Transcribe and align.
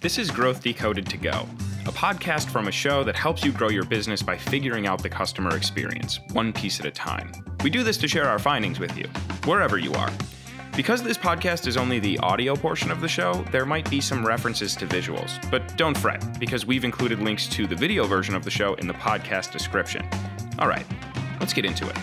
This 0.00 0.16
is 0.16 0.30
Growth 0.30 0.62
Decoded 0.62 1.06
to 1.06 1.16
Go, 1.16 1.48
a 1.84 1.90
podcast 1.90 2.50
from 2.50 2.68
a 2.68 2.70
show 2.72 3.02
that 3.02 3.16
helps 3.16 3.44
you 3.44 3.50
grow 3.50 3.68
your 3.68 3.84
business 3.84 4.22
by 4.22 4.36
figuring 4.36 4.86
out 4.86 5.02
the 5.02 5.08
customer 5.08 5.56
experience, 5.56 6.20
one 6.30 6.52
piece 6.52 6.78
at 6.78 6.86
a 6.86 6.90
time. 6.92 7.32
We 7.64 7.70
do 7.70 7.82
this 7.82 7.96
to 7.98 8.06
share 8.06 8.28
our 8.28 8.38
findings 8.38 8.78
with 8.78 8.96
you, 8.96 9.08
wherever 9.44 9.76
you 9.76 9.92
are. 9.94 10.12
Because 10.76 11.02
this 11.02 11.18
podcast 11.18 11.66
is 11.66 11.76
only 11.76 11.98
the 11.98 12.16
audio 12.18 12.54
portion 12.54 12.92
of 12.92 13.00
the 13.00 13.08
show, 13.08 13.44
there 13.50 13.66
might 13.66 13.90
be 13.90 14.00
some 14.00 14.24
references 14.24 14.76
to 14.76 14.86
visuals, 14.86 15.36
but 15.50 15.76
don't 15.76 15.98
fret, 15.98 16.38
because 16.38 16.64
we've 16.64 16.84
included 16.84 17.18
links 17.18 17.48
to 17.48 17.66
the 17.66 17.74
video 17.74 18.06
version 18.06 18.36
of 18.36 18.44
the 18.44 18.52
show 18.52 18.74
in 18.74 18.86
the 18.86 18.94
podcast 18.94 19.50
description. 19.50 20.08
All 20.60 20.68
right, 20.68 20.86
let's 21.40 21.52
get 21.52 21.64
into 21.64 21.88
it. 21.88 21.96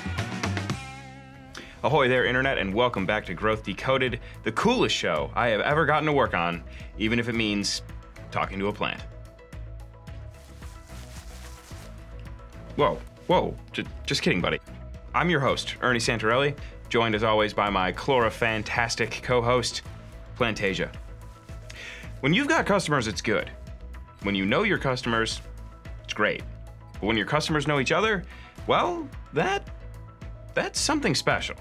Ahoy 1.85 2.07
there, 2.07 2.25
Internet, 2.25 2.57
and 2.57 2.73
welcome 2.73 3.05
back 3.05 3.27
to 3.27 3.35
Growth 3.35 3.63
Decoded, 3.63 4.19
the 4.41 4.51
coolest 4.53 4.95
show 4.95 5.29
I 5.35 5.49
have 5.49 5.61
ever 5.61 5.85
gotten 5.85 6.07
to 6.07 6.11
work 6.11 6.33
on, 6.33 6.63
even 6.97 7.19
if 7.19 7.29
it 7.29 7.35
means 7.35 7.83
talking 8.31 8.57
to 8.57 8.69
a 8.69 8.73
plant. 8.73 9.01
Whoa, 12.75 12.97
whoa, 13.27 13.55
J- 13.71 13.85
just 14.03 14.23
kidding, 14.23 14.41
buddy. 14.41 14.59
I'm 15.13 15.29
your 15.29 15.39
host, 15.39 15.75
Ernie 15.81 15.99
Santarelli, 15.99 16.57
joined 16.89 17.13
as 17.13 17.21
always 17.23 17.53
by 17.53 17.69
my 17.69 17.93
Chlora 17.93 18.31
fantastic 18.31 19.19
co 19.21 19.39
host, 19.39 19.83
Plantasia. 20.39 20.91
When 22.21 22.33
you've 22.33 22.47
got 22.47 22.65
customers, 22.65 23.05
it's 23.07 23.21
good. 23.21 23.51
When 24.23 24.33
you 24.33 24.47
know 24.47 24.63
your 24.63 24.79
customers, 24.79 25.39
it's 26.03 26.15
great. 26.15 26.41
But 26.93 27.03
when 27.03 27.15
your 27.15 27.27
customers 27.27 27.67
know 27.67 27.79
each 27.79 27.91
other, 27.91 28.23
well, 28.65 29.07
that 29.33 29.69
that's 30.55 30.79
something 30.79 31.13
special. 31.13 31.57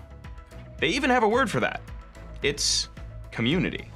They 0.85 0.91
even 0.91 1.09
have 1.09 1.23
a 1.23 1.29
word 1.29 1.51
for 1.51 1.61
that. 1.61 1.81
It's 2.43 2.91
community. 3.31 3.91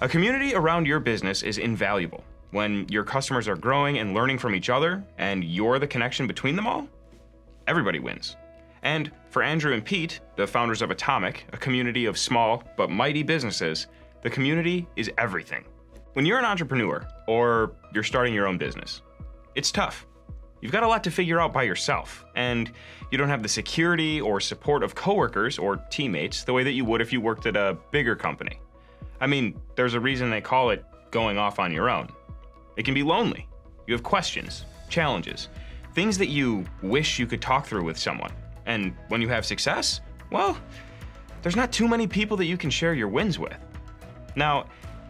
A 0.00 0.08
community 0.08 0.52
around 0.56 0.84
your 0.84 0.98
business 0.98 1.44
is 1.44 1.58
invaluable. 1.58 2.24
When 2.50 2.88
your 2.88 3.04
customers 3.04 3.46
are 3.46 3.54
growing 3.54 3.98
and 3.98 4.14
learning 4.14 4.38
from 4.38 4.52
each 4.56 4.68
other, 4.68 5.04
and 5.16 5.44
you're 5.44 5.78
the 5.78 5.86
connection 5.86 6.26
between 6.26 6.56
them 6.56 6.66
all, 6.66 6.88
everybody 7.68 8.00
wins. 8.00 8.34
And 8.82 9.12
for 9.30 9.44
Andrew 9.44 9.74
and 9.74 9.84
Pete, 9.84 10.18
the 10.34 10.44
founders 10.44 10.82
of 10.82 10.90
Atomic, 10.90 11.46
a 11.52 11.56
community 11.56 12.04
of 12.06 12.18
small 12.18 12.64
but 12.76 12.90
mighty 12.90 13.22
businesses, 13.22 13.86
the 14.22 14.30
community 14.30 14.88
is 14.96 15.12
everything. 15.18 15.64
When 16.14 16.26
you're 16.26 16.40
an 16.40 16.44
entrepreneur 16.44 17.06
or 17.28 17.76
you're 17.92 18.02
starting 18.02 18.34
your 18.34 18.48
own 18.48 18.58
business, 18.58 19.02
it's 19.54 19.70
tough. 19.70 20.04
You've 20.64 20.72
got 20.72 20.82
a 20.82 20.88
lot 20.88 21.04
to 21.04 21.10
figure 21.10 21.38
out 21.38 21.52
by 21.52 21.64
yourself, 21.64 22.24
and 22.36 22.72
you 23.10 23.18
don't 23.18 23.28
have 23.28 23.42
the 23.42 23.50
security 23.50 24.22
or 24.22 24.40
support 24.40 24.82
of 24.82 24.94
coworkers 24.94 25.58
or 25.58 25.76
teammates 25.90 26.42
the 26.42 26.54
way 26.54 26.64
that 26.64 26.72
you 26.72 26.86
would 26.86 27.02
if 27.02 27.12
you 27.12 27.20
worked 27.20 27.44
at 27.44 27.54
a 27.54 27.76
bigger 27.90 28.16
company. 28.16 28.58
I 29.20 29.26
mean, 29.26 29.60
there's 29.76 29.92
a 29.92 30.00
reason 30.00 30.30
they 30.30 30.40
call 30.40 30.70
it 30.70 30.82
going 31.10 31.36
off 31.36 31.58
on 31.58 31.70
your 31.70 31.90
own. 31.90 32.08
It 32.78 32.86
can 32.86 32.94
be 32.94 33.02
lonely. 33.02 33.46
You 33.86 33.92
have 33.92 34.02
questions, 34.02 34.64
challenges, 34.88 35.50
things 35.92 36.16
that 36.16 36.28
you 36.28 36.64
wish 36.80 37.18
you 37.18 37.26
could 37.26 37.42
talk 37.42 37.66
through 37.66 37.84
with 37.84 37.98
someone. 37.98 38.32
And 38.64 38.96
when 39.08 39.20
you 39.20 39.28
have 39.28 39.44
success, 39.44 40.00
well, 40.32 40.56
there's 41.42 41.56
not 41.56 41.72
too 41.72 41.86
many 41.86 42.06
people 42.06 42.38
that 42.38 42.46
you 42.46 42.56
can 42.56 42.70
share 42.70 42.94
your 42.94 43.08
wins 43.08 43.38
with. 43.38 43.58
Now, 44.34 44.64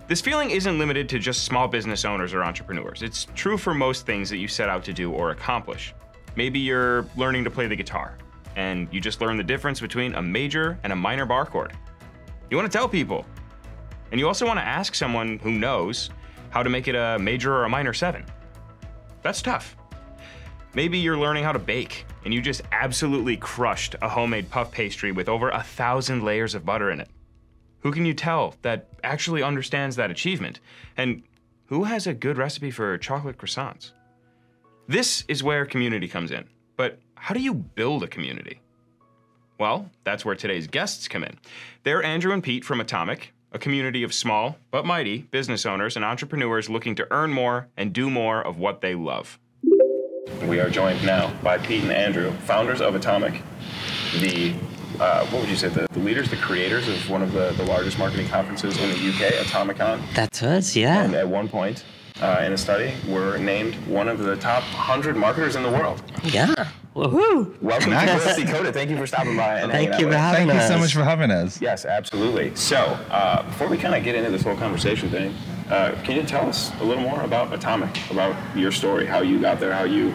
this 0.07 0.21
feeling 0.21 0.51
isn't 0.51 0.79
limited 0.79 1.09
to 1.09 1.19
just 1.19 1.45
small 1.45 1.67
business 1.67 2.05
owners 2.05 2.35
or 2.35 2.45
entrepreneurs. 2.45 3.03
It's 3.03 3.27
true 3.35 3.57
for 3.57 3.73
most 3.73 4.05
things 4.05 4.29
that 4.31 4.37
you 4.37 4.49
set 4.49 4.69
out 4.69 4.85
to 4.85 4.93
do 4.93 5.11
or 5.11 5.31
accomplish. 5.31 5.95
Maybe 6.37 6.59
you're 6.59 7.07
learning 7.17 7.45
to 7.45 7.51
play 7.51 7.69
the 7.69 7.77
guitar, 7.77 8.19
and 8.55 8.87
you 8.93 9.01
just 9.01 9.21
learn 9.21 9.37
the 9.39 9.45
difference 9.45 9.81
between 9.81 10.15
a 10.15 10.23
major 10.23 10.79
and 10.83 10.93
a 10.93 10.97
minor 10.97 11.25
bar 11.25 11.47
chord. 11.47 11.73
You 12.51 12.57
want 12.57 12.71
to 12.71 12.77
tell 12.77 12.89
people. 12.89 13.25
And 14.11 14.21
you 14.21 14.29
also 14.29 14.47
want 14.47 14.59
to 14.59 14.65
ask 14.65 14.95
someone 14.95 15.39
who 15.39 15.51
knows 15.53 16.11
how 16.51 16.63
to 16.63 16.69
make 16.69 16.87
it 16.87 16.95
a 16.95 17.19
major 17.19 17.55
or 17.55 17.65
a 17.65 17.69
minor 17.69 17.95
seven. 17.95 18.27
That's 19.23 19.41
tough. 19.41 19.77
Maybe 20.75 20.99
you're 20.99 21.17
learning 21.17 21.45
how 21.45 21.53
to 21.53 21.59
bake, 21.59 22.05
and 22.25 22.35
you 22.35 22.43
just 22.43 22.61
absolutely 22.73 23.39
crushed 23.39 23.97
a 24.03 24.09
homemade 24.09 24.51
puff 24.51 24.71
pastry 24.71 25.13
with 25.13 25.29
over 25.29 25.49
a 25.49 25.63
thousand 25.63 26.25
layers 26.25 26.55
of 26.55 26.67
butter 26.67 26.91
in 26.91 27.01
it. 27.01 27.09
Who 27.85 27.93
can 27.93 28.07
you 28.07 28.15
tell 28.15 28.55
that 28.63 28.89
actually 29.05 29.43
understands 29.43 29.97
that 29.97 30.11
achievement? 30.11 30.59
And 30.97 31.23
who 31.67 31.85
has 31.85 32.07
a 32.07 32.15
good 32.15 32.39
recipe 32.39 32.71
for 32.71 32.97
chocolate 32.97 33.37
croissants? 33.37 33.91
This 34.89 35.23
is 35.29 35.43
where 35.43 35.67
community 35.67 36.09
comes 36.09 36.31
in. 36.31 36.47
But 36.79 36.99
how 37.15 37.35
do 37.35 37.41
you 37.41 37.53
build 37.53 38.03
a 38.03 38.09
community? 38.09 38.63
Well, 39.59 39.91
that's 40.03 40.25
where 40.25 40.35
today's 40.35 40.67
guests 40.67 41.09
come 41.09 41.25
in. 41.25 41.39
They're 41.83 42.03
Andrew 42.03 42.33
and 42.33 42.43
Pete 42.43 42.65
from 42.65 42.81
Atomic, 42.81 43.35
a 43.53 43.59
community 43.59 44.03
of 44.03 44.15
small 44.15 44.57
but 44.71 44.87
mighty 44.87 45.19
business 45.31 45.67
owners 45.67 45.95
and 45.95 46.07
entrepreneurs 46.07 46.71
looking 46.71 46.95
to 46.95 47.07
earn 47.13 47.33
more 47.33 47.69
and 47.77 47.93
do 47.93 48.09
more 48.09 48.41
of 48.41 48.59
what 48.59 48.81
they 48.81 48.95
love. 48.95 49.39
We 50.47 50.59
are 50.59 50.71
joined 50.71 51.05
now 51.05 51.35
by 51.43 51.59
Pete 51.59 51.83
and 51.83 51.93
Andrew, 51.93 52.33
founders 52.47 52.81
of 52.81 52.95
Atomic, 52.95 53.43
the 54.21 54.55
uh, 55.01 55.27
what 55.27 55.41
would 55.43 55.51
you 55.51 55.57
say, 55.57 55.69
the, 55.69 55.87
the, 55.93 55.99
leaders, 55.99 56.31
the 56.31 56.37
creators 56.37 56.89
of 56.89 57.09
one 57.11 57.23
of 57.23 57.33
the, 57.33 57.53
the 57.53 57.65
largest 57.65 57.99
marketing 57.99 58.29
conferences 58.29 58.77
in 58.79 58.91
the 58.91 58.97
UK, 58.97 59.33
Atomicon. 59.45 60.01
That's 60.15 60.43
us, 60.43 60.77
yeah. 60.77 61.05
And 61.05 61.15
at 61.15 61.29
one 61.29 61.49
point 61.49 61.85
uh, 62.21 62.43
in 62.45 62.53
a 62.53 62.59
study, 62.59 62.95
were 63.09 63.39
named 63.39 63.75
one 63.87 64.09
of 64.09 64.19
the 64.19 64.37
top 64.37 64.63
100 64.63 65.17
marketers 65.17 65.57
in 65.57 65.63
the 65.63 65.71
world. 65.71 66.03
Yeah. 66.23 66.55
Woohoo! 66.95 67.61
Welcome 67.61 67.91
nice. 67.91 68.09
to 68.09 68.25
Growth 68.25 68.37
Decoded. 68.37 68.75
Thank 68.75 68.89
you 68.89 68.97
for 68.97 69.07
stopping 69.07 69.37
by. 69.37 69.59
And 69.59 69.73
Thank 69.73 69.99
you 69.99 70.09
for 70.09 70.17
having 70.17 70.47
Thank 70.47 70.61
us. 70.61 70.71
you 70.71 70.77
so 70.77 70.81
much 70.81 70.95
for 70.95 71.03
having 71.03 71.33
us. 71.33 71.61
Yes, 71.61 71.85
absolutely. 71.85 72.55
So, 72.55 72.77
uh, 73.11 73.43
before 73.43 73.67
we 73.67 73.77
kind 73.77 73.97
of 73.97 74.05
get 74.05 74.15
into 74.15 74.31
this 74.31 74.43
whole 74.43 74.57
conversation 74.57 75.11
thing, 75.11 75.35
uh, 75.71 76.01
can 76.05 76.15
you 76.15 76.23
tell 76.23 76.49
us 76.49 76.71
a 76.81 76.85
little 76.85 77.03
more 77.03 77.21
about 77.23 77.53
Atomic, 77.53 77.99
about 78.13 78.37
your 78.57 78.71
story, 78.71 79.07
how 79.07 79.23
you 79.23 79.41
got 79.41 79.59
there, 79.59 79.73
how 79.73 79.83
you 79.83 80.15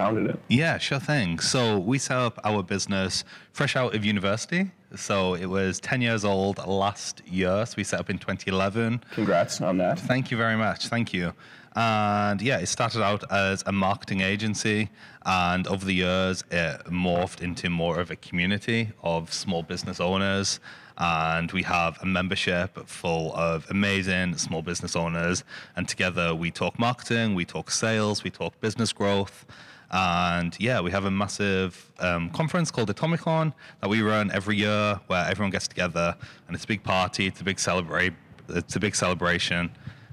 founded 0.00 0.30
it? 0.30 0.40
Yeah, 0.48 0.78
sure 0.78 0.98
thing. 0.98 1.38
So 1.40 1.78
we 1.78 1.98
set 1.98 2.16
up 2.16 2.40
our 2.42 2.62
business 2.62 3.24
fresh 3.52 3.76
out 3.76 3.94
of 3.94 4.02
university. 4.04 4.70
So 4.96 5.34
it 5.34 5.46
was 5.46 5.78
10 5.80 6.00
years 6.00 6.24
old 6.24 6.56
last 6.66 7.22
year. 7.26 7.66
So 7.66 7.74
we 7.76 7.84
set 7.84 8.00
up 8.00 8.08
in 8.08 8.18
2011. 8.18 9.02
Congrats 9.12 9.60
on 9.60 9.76
that. 9.78 10.00
Thank 10.00 10.30
you 10.30 10.36
very 10.38 10.56
much. 10.56 10.88
Thank 10.88 11.12
you. 11.12 11.34
And 11.76 12.40
yeah, 12.40 12.58
it 12.58 12.66
started 12.66 13.02
out 13.02 13.30
as 13.30 13.62
a 13.66 13.72
marketing 13.72 14.22
agency. 14.22 14.88
And 15.26 15.66
over 15.66 15.84
the 15.84 15.92
years, 15.92 16.42
it 16.50 16.86
morphed 16.86 17.42
into 17.42 17.68
more 17.68 18.00
of 18.00 18.10
a 18.10 18.16
community 18.16 18.92
of 19.02 19.32
small 19.32 19.62
business 19.62 20.00
owners. 20.00 20.60
And 20.96 21.52
we 21.52 21.62
have 21.62 21.98
a 22.02 22.06
membership 22.06 22.88
full 22.88 23.34
of 23.34 23.66
amazing 23.70 24.36
small 24.38 24.62
business 24.62 24.96
owners. 24.96 25.44
And 25.76 25.86
together 25.86 26.34
we 26.34 26.50
talk 26.50 26.78
marketing, 26.78 27.34
we 27.34 27.44
talk 27.44 27.70
sales, 27.70 28.24
we 28.24 28.30
talk 28.30 28.58
business 28.60 28.92
growth. 28.92 29.46
And 29.90 30.56
yeah, 30.60 30.80
we 30.80 30.90
have 30.92 31.04
a 31.04 31.10
massive 31.10 31.90
um, 31.98 32.30
conference 32.30 32.70
called 32.70 32.94
Atomicon 32.94 33.52
that 33.80 33.88
we 33.88 34.02
run 34.02 34.30
every 34.30 34.56
year 34.56 35.00
where 35.08 35.26
everyone 35.26 35.50
gets 35.50 35.66
together 35.66 36.14
and 36.46 36.54
it's 36.54 36.64
a 36.64 36.68
big 36.68 36.82
party, 36.82 37.26
it's 37.26 37.40
a 37.40 37.44
big 37.44 37.58
celebrate, 37.58 38.12
it's 38.48 38.76
a 38.76 38.80
big 38.80 38.94
celebration. 38.94 39.70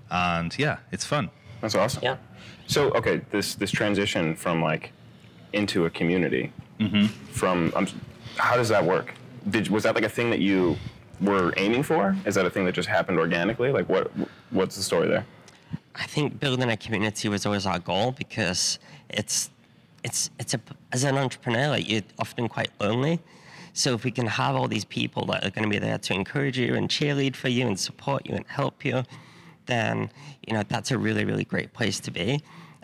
And 0.09 0.57
yeah, 0.57 0.77
it's 0.91 1.05
fun. 1.05 1.29
That's 1.61 1.75
awesome. 1.75 2.03
Yeah. 2.03 2.17
So 2.65 2.91
okay, 2.91 3.21
this 3.31 3.55
this 3.55 3.71
transition 3.71 4.35
from 4.35 4.61
like 4.61 4.91
into 5.53 5.85
a 5.85 5.89
community, 5.89 6.51
mm-hmm. 6.79 7.05
from 7.31 7.71
um, 7.75 7.87
how 8.35 8.55
does 8.55 8.69
that 8.69 8.83
work? 8.83 9.13
Did, 9.49 9.69
was 9.69 9.83
that 9.83 9.95
like 9.95 10.03
a 10.03 10.09
thing 10.09 10.29
that 10.31 10.39
you 10.39 10.77
were 11.21 11.53
aiming 11.57 11.83
for? 11.83 12.15
Is 12.25 12.35
that 12.35 12.45
a 12.45 12.49
thing 12.49 12.65
that 12.65 12.73
just 12.73 12.89
happened 12.89 13.19
organically? 13.19 13.71
Like 13.71 13.87
what 13.89 14.11
what's 14.51 14.75
the 14.75 14.83
story 14.83 15.07
there? 15.07 15.25
I 15.95 16.05
think 16.05 16.39
building 16.39 16.69
a 16.69 16.77
community 16.77 17.29
was 17.29 17.45
always 17.45 17.65
our 17.65 17.79
goal 17.79 18.11
because 18.11 18.79
it's 19.09 19.49
it's 20.03 20.29
it's 20.39 20.53
a 20.53 20.59
as 20.91 21.03
an 21.03 21.17
entrepreneur 21.17 21.69
like 21.69 21.89
you're 21.89 22.01
often 22.19 22.47
quite 22.47 22.71
lonely. 22.79 23.19
So 23.73 23.93
if 23.93 24.03
we 24.03 24.11
can 24.11 24.25
have 24.25 24.55
all 24.55 24.67
these 24.67 24.85
people 24.85 25.25
that 25.27 25.45
are 25.45 25.51
going 25.51 25.63
to 25.63 25.69
be 25.69 25.77
there 25.77 25.99
to 25.99 26.13
encourage 26.13 26.57
you 26.57 26.73
and 26.73 26.89
cheerlead 26.89 27.35
for 27.35 27.49
you 27.49 27.67
and 27.67 27.79
support 27.79 28.27
you 28.27 28.35
and 28.35 28.45
help 28.47 28.83
you, 28.83 29.03
then 29.67 30.09
you 30.47 30.53
know 30.53 30.63
that's 30.67 30.91
a 30.91 30.97
really 30.97 31.25
really 31.25 31.43
great 31.43 31.73
place 31.73 31.99
to 32.01 32.11
be. 32.11 32.41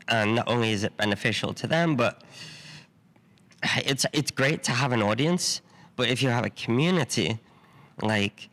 And 0.07 0.35
not 0.35 0.47
only 0.47 0.71
is 0.71 0.83
it 0.83 0.95
beneficial 0.97 1.53
to 1.53 1.67
them, 1.67 1.95
but 1.95 2.23
it's 3.77 4.05
it's 4.13 4.31
great 4.31 4.63
to 4.63 4.71
have 4.71 4.91
an 4.91 5.01
audience. 5.01 5.61
But 5.95 6.09
if 6.09 6.21
you 6.21 6.29
have 6.29 6.45
a 6.45 6.49
community, 6.49 7.39
like 8.01 8.49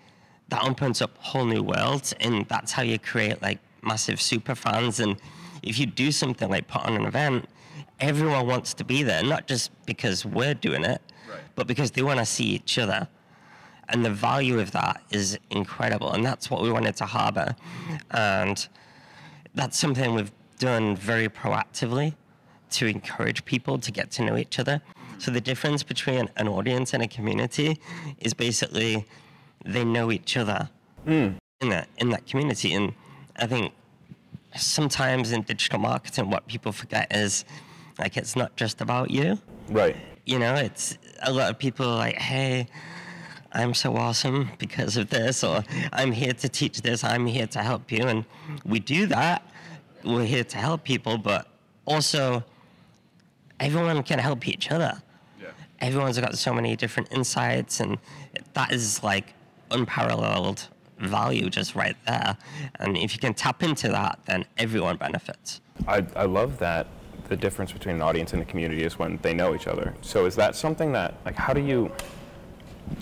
that 0.48 0.64
opens 0.64 1.00
up 1.00 1.16
whole 1.18 1.46
new 1.46 1.62
worlds, 1.62 2.14
and 2.20 2.46
that's 2.48 2.72
how 2.72 2.82
you 2.82 2.98
create 2.98 3.40
like 3.42 3.58
massive 3.82 4.20
super 4.20 4.54
fans. 4.54 5.00
And 5.00 5.16
if 5.62 5.78
you 5.78 5.86
do 5.86 6.12
something 6.12 6.48
like 6.48 6.68
put 6.68 6.82
on 6.84 6.94
an 6.96 7.04
event, 7.04 7.48
everyone 8.00 8.46
wants 8.46 8.74
to 8.74 8.84
be 8.84 9.02
there, 9.02 9.22
not 9.22 9.46
just 9.46 9.70
because 9.86 10.24
we're 10.24 10.54
doing 10.54 10.84
it, 10.84 11.00
right. 11.28 11.40
but 11.54 11.66
because 11.66 11.90
they 11.90 12.02
want 12.02 12.18
to 12.18 12.26
see 12.26 12.44
each 12.44 12.78
other. 12.78 13.08
And 13.88 14.04
the 14.04 14.10
value 14.10 14.60
of 14.60 14.70
that 14.72 15.02
is 15.10 15.38
incredible. 15.50 16.12
And 16.12 16.24
that's 16.24 16.50
what 16.50 16.62
we 16.62 16.70
wanted 16.70 16.96
to 16.96 17.06
harbor. 17.06 17.56
And 18.12 18.68
that's 19.54 19.78
something 19.78 20.14
we've 20.14 20.32
done 20.58 20.94
very 20.96 21.28
proactively 21.28 22.14
to 22.70 22.86
encourage 22.86 23.44
people 23.44 23.78
to 23.78 23.90
get 23.90 24.10
to 24.12 24.24
know 24.24 24.36
each 24.36 24.58
other. 24.58 24.80
So 25.18 25.30
the 25.30 25.40
difference 25.40 25.82
between 25.82 26.30
an 26.36 26.48
audience 26.48 26.94
and 26.94 27.02
a 27.02 27.08
community 27.08 27.80
is 28.20 28.32
basically 28.32 29.04
they 29.64 29.84
know 29.84 30.10
each 30.10 30.36
other 30.36 30.70
mm. 31.06 31.36
in 31.60 31.68
that 31.68 31.88
in 31.98 32.10
that 32.10 32.26
community. 32.26 32.72
And 32.72 32.94
I 33.36 33.46
think 33.46 33.72
sometimes 34.56 35.32
in 35.32 35.42
digital 35.42 35.78
marketing, 35.78 36.30
what 36.30 36.46
people 36.46 36.72
forget 36.72 37.14
is 37.14 37.44
like 38.00 38.16
it's 38.16 38.34
not 38.34 38.56
just 38.56 38.80
about 38.80 39.10
you. 39.10 39.38
Right. 39.68 39.96
You 40.24 40.38
know, 40.38 40.54
it's 40.54 40.98
a 41.22 41.32
lot 41.32 41.50
of 41.50 41.58
people 41.58 41.86
are 41.86 41.96
like, 41.96 42.16
hey, 42.16 42.66
I'm 43.52 43.74
so 43.74 43.96
awesome 43.96 44.50
because 44.58 44.96
of 44.96 45.10
this, 45.10 45.44
or 45.44 45.62
I'm 45.92 46.12
here 46.12 46.32
to 46.32 46.48
teach 46.48 46.82
this, 46.82 47.04
I'm 47.04 47.26
here 47.26 47.46
to 47.48 47.60
help 47.60 47.92
you. 47.92 48.04
And 48.04 48.24
we 48.64 48.80
do 48.80 49.06
that. 49.06 49.46
We're 50.04 50.24
here 50.24 50.44
to 50.44 50.56
help 50.56 50.84
people, 50.84 51.18
but 51.18 51.46
also 51.84 52.42
everyone 53.58 54.02
can 54.02 54.18
help 54.18 54.48
each 54.48 54.70
other. 54.70 55.02
Yeah. 55.40 55.48
Everyone's 55.80 56.18
got 56.18 56.38
so 56.38 56.54
many 56.54 56.74
different 56.76 57.12
insights, 57.12 57.80
and 57.80 57.98
that 58.54 58.72
is 58.72 59.02
like 59.02 59.34
unparalleled 59.70 60.68
value 60.98 61.50
just 61.50 61.74
right 61.74 61.96
there. 62.06 62.36
And 62.78 62.96
if 62.96 63.12
you 63.14 63.18
can 63.18 63.34
tap 63.34 63.62
into 63.62 63.88
that, 63.88 64.20
then 64.26 64.44
everyone 64.58 64.96
benefits. 64.96 65.60
I, 65.88 66.06
I 66.14 66.24
love 66.24 66.58
that 66.58 66.86
the 67.30 67.36
difference 67.36 67.72
between 67.72 67.94
an 67.94 68.02
audience 68.02 68.32
and 68.34 68.42
a 68.42 68.44
community 68.44 68.82
is 68.82 68.98
when 68.98 69.18
they 69.22 69.32
know 69.32 69.54
each 69.54 69.68
other. 69.68 69.94
So 70.02 70.26
is 70.26 70.34
that 70.36 70.54
something 70.56 70.92
that 70.92 71.14
like 71.24 71.36
how 71.36 71.52
do 71.54 71.60
you 71.62 71.90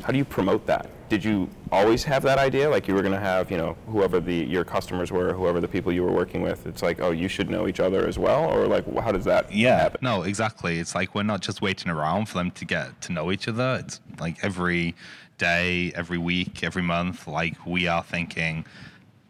how 0.03 0.13
do 0.13 0.19
you 0.19 0.25
promote 0.25 0.67
that? 0.67 0.87
Did 1.09 1.25
you 1.25 1.49
always 1.73 2.05
have 2.05 2.23
that 2.25 2.39
idea 2.39 2.69
like 2.69 2.87
you 2.87 2.93
were 2.95 3.01
going 3.01 3.15
to 3.15 3.19
have, 3.21 3.51
you 3.51 3.57
know, 3.57 3.75
whoever 3.87 4.21
the 4.21 4.35
your 4.35 4.63
customers 4.65 5.11
were, 5.11 5.33
whoever 5.33 5.61
the 5.63 5.67
people 5.69 5.91
you 5.91 6.03
were 6.03 6.13
working 6.13 6.43
with, 6.43 6.67
it's 6.67 6.83
like, 6.83 7.01
oh, 7.01 7.11
you 7.11 7.27
should 7.27 7.49
know 7.49 7.67
each 7.67 7.81
other 7.81 8.07
as 8.07 8.19
well 8.19 8.45
or 8.45 8.67
like 8.67 8.85
how 9.01 9.11
does 9.13 9.25
that 9.25 9.51
Yeah, 9.51 9.79
happen? 9.81 10.01
no, 10.03 10.23
exactly. 10.25 10.79
It's 10.79 10.95
like 10.95 11.15
we're 11.15 11.23
not 11.23 11.41
just 11.41 11.63
waiting 11.63 11.91
around 11.91 12.27
for 12.29 12.37
them 12.37 12.51
to 12.51 12.65
get 12.67 13.01
to 13.03 13.13
know 13.13 13.33
each 13.33 13.49
other. 13.49 13.79
It's 13.83 13.99
like 14.21 14.37
every 14.45 14.95
day, 15.39 15.91
every 15.95 16.19
week, 16.19 16.63
every 16.63 16.83
month, 16.83 17.27
like 17.27 17.65
we 17.65 17.87
are 17.89 18.03
thinking, 18.03 18.67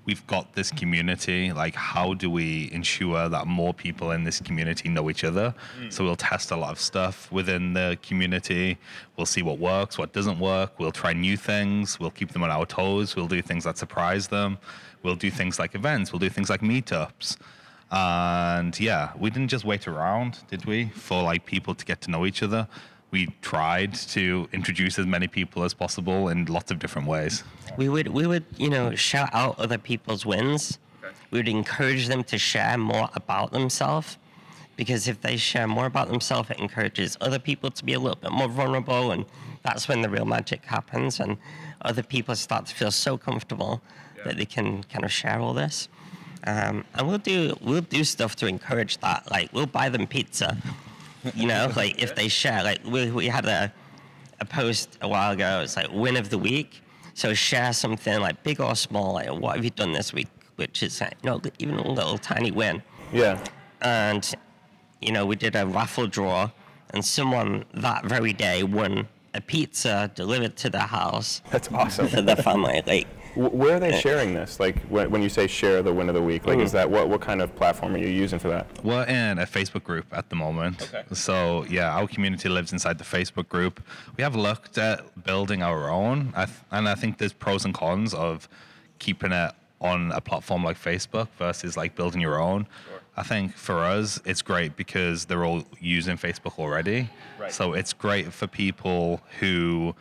we've 0.08 0.26
got 0.26 0.54
this 0.54 0.70
community. 0.70 1.52
Like, 1.52 1.74
how 1.74 2.14
do 2.14 2.30
we 2.30 2.70
ensure 2.72 3.28
that 3.28 3.46
more 3.46 3.74
people 3.74 4.12
in 4.12 4.24
this 4.24 4.40
community 4.40 4.88
know 4.88 5.10
each 5.10 5.22
other? 5.22 5.54
Mm. 5.78 5.92
So 5.92 6.02
we'll 6.02 6.16
test 6.16 6.50
a 6.50 6.56
lot 6.56 6.72
of 6.72 6.80
stuff 6.80 7.30
within 7.30 7.74
the 7.74 7.98
community. 8.02 8.78
We'll 9.16 9.26
see 9.26 9.42
what 9.42 9.58
works, 9.58 9.98
what 9.98 10.14
doesn't 10.14 10.38
work. 10.40 10.80
We'll 10.80 10.92
try 10.92 11.12
new 11.12 11.36
things. 11.36 12.00
We'll 12.00 12.10
keep 12.10 12.32
them 12.32 12.42
on 12.42 12.50
our 12.50 12.64
toes. 12.64 13.16
We'll 13.16 13.28
do 13.28 13.42
things 13.42 13.64
that 13.64 13.76
surprise 13.76 14.28
them. 14.28 14.56
We'll 15.02 15.14
do 15.14 15.30
things 15.30 15.58
like 15.58 15.74
events. 15.74 16.10
We'll 16.10 16.20
do 16.20 16.30
things 16.30 16.48
like 16.48 16.62
meetups. 16.62 17.36
And 17.90 18.80
yeah, 18.80 19.12
we 19.18 19.28
didn't 19.28 19.48
just 19.48 19.66
wait 19.66 19.86
around, 19.86 20.38
did 20.48 20.64
we, 20.64 20.88
for 20.88 21.22
like 21.22 21.44
people 21.44 21.74
to 21.74 21.84
get 21.84 22.00
to 22.02 22.10
know 22.10 22.24
each 22.24 22.42
other. 22.42 22.66
We 23.10 23.28
tried 23.40 23.94
to 23.94 24.48
introduce 24.52 24.98
as 24.98 25.06
many 25.06 25.28
people 25.28 25.64
as 25.64 25.72
possible 25.74 26.28
in 26.28 26.44
lots 26.44 26.70
of 26.70 26.78
different 26.78 27.08
ways. 27.08 27.42
We 27.76 27.88
would 27.88 28.08
we 28.08 28.26
would 28.26 28.44
you 28.56 28.68
know 28.68 28.94
shout 28.94 29.30
out 29.32 29.58
other 29.58 29.78
people's 29.78 30.26
wins. 30.26 30.78
We 31.30 31.38
would 31.38 31.48
encourage 31.48 32.08
them 32.08 32.24
to 32.24 32.38
share 32.38 32.76
more 32.78 33.08
about 33.14 33.52
themselves, 33.52 34.18
because 34.76 35.08
if 35.08 35.20
they 35.20 35.36
share 35.36 35.66
more 35.66 35.86
about 35.86 36.08
themselves, 36.08 36.50
it 36.50 36.58
encourages 36.58 37.16
other 37.20 37.38
people 37.38 37.70
to 37.70 37.84
be 37.84 37.94
a 37.94 38.00
little 38.00 38.16
bit 38.16 38.30
more 38.32 38.48
vulnerable, 38.48 39.10
and 39.10 39.24
that's 39.62 39.88
when 39.88 40.02
the 40.02 40.08
real 40.08 40.24
magic 40.24 40.64
happens. 40.64 41.20
And 41.20 41.36
other 41.82 42.02
people 42.02 42.34
start 42.34 42.66
to 42.66 42.74
feel 42.74 42.90
so 42.90 43.18
comfortable 43.18 43.82
that 44.24 44.36
they 44.36 44.44
can 44.44 44.82
kind 44.84 45.04
of 45.04 45.12
share 45.12 45.38
all 45.40 45.54
this. 45.54 45.88
Um, 46.46 46.84
and 46.94 47.08
we'll 47.08 47.18
do 47.18 47.56
we'll 47.60 47.80
do 47.80 48.04
stuff 48.04 48.36
to 48.36 48.46
encourage 48.46 48.98
that. 48.98 49.30
Like 49.30 49.52
we'll 49.52 49.66
buy 49.66 49.88
them 49.88 50.06
pizza, 50.06 50.56
you 51.34 51.46
know, 51.46 51.72
like 51.76 52.00
if 52.02 52.14
they 52.14 52.28
share. 52.28 52.62
Like 52.62 52.80
we 52.84 53.10
we 53.10 53.26
had 53.26 53.46
a 53.46 53.72
a 54.40 54.44
post 54.44 54.98
a 55.00 55.08
while 55.08 55.32
ago. 55.32 55.60
It's 55.62 55.76
like 55.76 55.90
win 55.92 56.16
of 56.16 56.30
the 56.30 56.38
week. 56.38 56.82
So 57.14 57.34
share 57.34 57.72
something 57.72 58.20
like 58.20 58.42
big 58.42 58.60
or 58.60 58.76
small. 58.76 59.14
Like 59.14 59.30
what 59.30 59.56
have 59.56 59.64
you 59.64 59.70
done 59.70 59.92
this 59.92 60.12
week? 60.12 60.28
Which 60.56 60.82
is 60.82 61.00
like, 61.00 61.16
you 61.22 61.30
know, 61.30 61.40
even 61.58 61.76
a 61.76 61.88
little 61.90 62.18
tiny 62.18 62.50
win. 62.50 62.82
Yeah. 63.12 63.42
And 63.80 64.32
you 65.00 65.12
know, 65.12 65.26
we 65.26 65.36
did 65.36 65.54
a 65.54 65.66
raffle 65.66 66.06
draw, 66.06 66.50
and 66.90 67.04
someone 67.04 67.64
that 67.74 68.04
very 68.04 68.32
day 68.32 68.62
won 68.62 69.08
a 69.34 69.40
pizza 69.40 70.10
delivered 70.14 70.56
to 70.56 70.70
their 70.70 70.80
house 70.80 71.42
That's 71.50 71.70
awesome. 71.72 72.08
for 72.14 72.22
their 72.22 72.36
family. 72.36 72.82
Like 72.86 73.06
Where 73.38 73.76
are 73.76 73.80
they 73.80 73.92
eh. 73.92 74.00
sharing 74.00 74.34
this? 74.34 74.58
Like 74.58 74.80
when, 74.86 75.10
when 75.10 75.22
you 75.22 75.28
say 75.28 75.46
share 75.46 75.80
the 75.80 75.92
win 75.92 76.08
of 76.08 76.14
the 76.16 76.22
week, 76.22 76.46
like 76.46 76.58
is 76.58 76.72
hmm. 76.72 76.78
that 76.78 76.90
what, 76.90 77.08
what 77.08 77.20
kind 77.20 77.40
of 77.40 77.54
platform 77.54 77.94
are 77.94 77.98
you 77.98 78.08
using 78.08 78.40
for 78.40 78.48
that? 78.48 78.66
We're 78.84 79.04
in 79.04 79.38
a 79.38 79.46
Facebook 79.46 79.84
group 79.84 80.06
at 80.12 80.28
the 80.28 80.34
moment. 80.34 80.92
Okay. 80.92 81.04
So 81.14 81.64
yeah, 81.66 81.96
our 81.96 82.08
community 82.08 82.48
lives 82.48 82.72
inside 82.72 82.98
the 82.98 83.04
Facebook 83.04 83.48
group. 83.48 83.80
We 84.16 84.24
have 84.24 84.34
looked 84.34 84.76
at 84.76 85.24
building 85.24 85.62
our 85.62 85.88
own, 85.88 86.32
I 86.34 86.46
th- 86.46 86.58
and 86.72 86.88
I 86.88 86.96
think 86.96 87.18
there's 87.18 87.32
pros 87.32 87.64
and 87.64 87.72
cons 87.72 88.12
of 88.12 88.48
keeping 88.98 89.30
it 89.30 89.52
on 89.80 90.10
a 90.12 90.20
platform 90.20 90.64
like 90.64 90.76
Facebook 90.76 91.28
versus 91.38 91.76
like 91.76 91.94
building 91.94 92.20
your 92.20 92.40
own. 92.40 92.66
I 93.16 93.22
think 93.22 93.56
for 93.56 93.78
us, 93.78 94.20
it's 94.24 94.42
great 94.42 94.76
because 94.76 95.24
they're 95.24 95.44
all 95.44 95.64
using 95.80 96.16
Facebook 96.16 96.58
already. 96.58 97.10
Right. 97.38 97.52
So 97.52 97.72
it's 97.72 97.92
great 97.92 98.32
for 98.32 98.46
people 98.46 99.20
who 99.40 99.94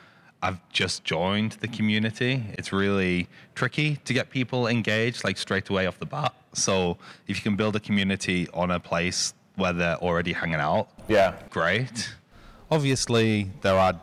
have 0.43 0.59
just 0.71 1.03
joined 1.03 1.53
the 1.53 1.67
community. 1.67 2.43
It's 2.53 2.71
really 2.71 3.27
tricky 3.55 3.95
to 4.05 4.13
get 4.13 4.29
people 4.29 4.67
engaged 4.67 5.23
like 5.23 5.37
straight 5.37 5.69
away 5.69 5.87
off 5.87 5.97
the 5.99 6.05
bat. 6.05 6.33
So 6.53 6.97
if 7.27 7.37
you 7.37 7.43
can 7.43 7.55
build 7.55 7.75
a 7.75 7.79
community 7.79 8.47
on 8.53 8.71
a 8.71 8.79
place 8.79 9.33
where 9.55 9.73
they're 9.73 9.97
already 9.97 10.33
hanging 10.33 10.59
out, 10.59 10.89
Yeah. 11.07 11.33
great. 11.49 12.13
Obviously, 12.69 13.49
there 13.61 13.77
are 13.77 13.99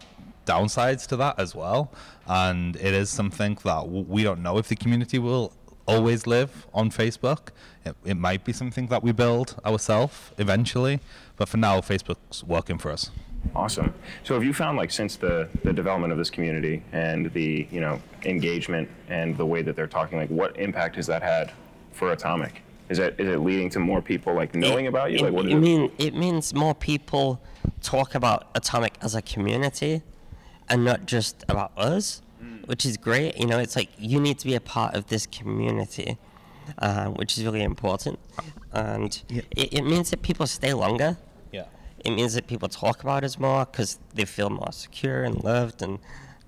downsides 0.46 1.06
to 1.08 1.16
that 1.16 1.38
as 1.38 1.54
well, 1.54 1.92
and 2.26 2.76
it 2.76 2.92
is 2.94 3.10
something 3.10 3.56
that 3.64 3.88
we 3.88 4.22
don't 4.25 4.42
know 4.42 4.58
if 4.58 4.69
the 4.69 4.76
community 4.76 5.19
will 5.19 5.52
always 5.86 6.26
live 6.26 6.66
on 6.72 6.90
Facebook. 6.90 7.48
It, 7.84 7.94
it 8.04 8.16
might 8.16 8.44
be 8.44 8.52
something 8.52 8.86
that 8.88 9.02
we 9.02 9.12
build 9.12 9.56
ourselves 9.64 10.32
eventually, 10.38 11.00
but 11.36 11.48
for 11.48 11.58
now, 11.58 11.81
Facebook's 11.81 12.42
working 12.42 12.78
for 12.78 12.90
us. 12.90 13.10
Awesome. 13.55 13.94
So 14.25 14.35
have 14.35 14.44
you 14.44 14.52
found 14.52 14.76
like 14.79 14.91
since 14.91 15.17
the, 15.17 15.49
the 15.62 15.73
development 15.73 16.12
of 16.12 16.19
this 16.19 16.31
community 16.31 16.82
and 16.93 17.32
the, 17.32 17.67
you 17.70 17.81
know, 17.81 18.00
engagement 18.25 18.88
and 19.08 19.37
the 19.37 19.46
way 19.46 19.62
that 19.62 19.76
they're 19.76 19.87
talking, 19.87 20.19
like 20.19 20.29
what 20.31 20.56
impact 20.58 20.96
has 20.96 21.06
that 21.06 21.23
had 21.23 21.52
for 21.93 22.12
Atomic? 22.12 22.62
Is 22.88 22.99
that 22.99 23.19
is 23.19 23.29
it 23.29 23.38
leading 23.41 23.70
to 23.70 23.79
more 23.81 24.02
people 24.02 24.35
like 24.35 24.55
knowing 24.55 24.85
it- 24.85 24.88
about 24.88 25.11
you? 25.12 25.19
It, 25.19 25.23
Like 25.23 25.32
what 25.32 25.46
it 25.46 25.52
it? 25.52 25.55
mean 25.56 25.91
it 25.99 26.14
means 26.14 26.52
more 26.55 26.75
people 26.75 27.41
talk 27.82 28.14
about 28.14 28.49
Atomic 28.55 28.94
as 29.00 29.14
a 29.14 29.23
community, 29.23 30.02
and 30.69 30.85
not 30.85 31.06
just 31.06 31.44
about 31.49 31.73
us, 31.79 32.20
Mm. 32.43 32.67
which 32.69 32.85
is 32.85 32.96
great. 32.99 33.38
You 33.38 33.46
know, 33.46 33.58
it's 33.58 33.75
like 33.76 33.88
you 33.99 34.20
need 34.20 34.38
to 34.41 34.46
be 34.46 34.55
a 34.55 34.61
part 34.61 34.94
of 34.94 35.06
this 35.06 35.25
community, 35.26 36.19
uh, 36.79 37.06
which 37.06 37.38
is 37.38 37.44
really 37.44 37.62
important, 37.62 38.19
and 38.73 39.23
it, 39.31 39.46
it 39.79 39.84
means 39.84 40.10
that 40.10 40.20
people 40.22 40.46
stay 40.46 40.74
longer. 40.74 41.17
Yeah. 42.05 42.13
It 42.13 42.15
means 42.17 42.34
that 42.34 42.46
people 42.46 42.69
talk 42.69 43.03
about 43.03 43.25
us 43.25 43.39
more 43.39 43.65
because 43.67 43.99
they 44.15 44.25
feel 44.25 44.51
more 44.51 44.73
secure 44.73 45.25
and 45.25 45.43
loved 45.43 45.82
and 45.82 45.99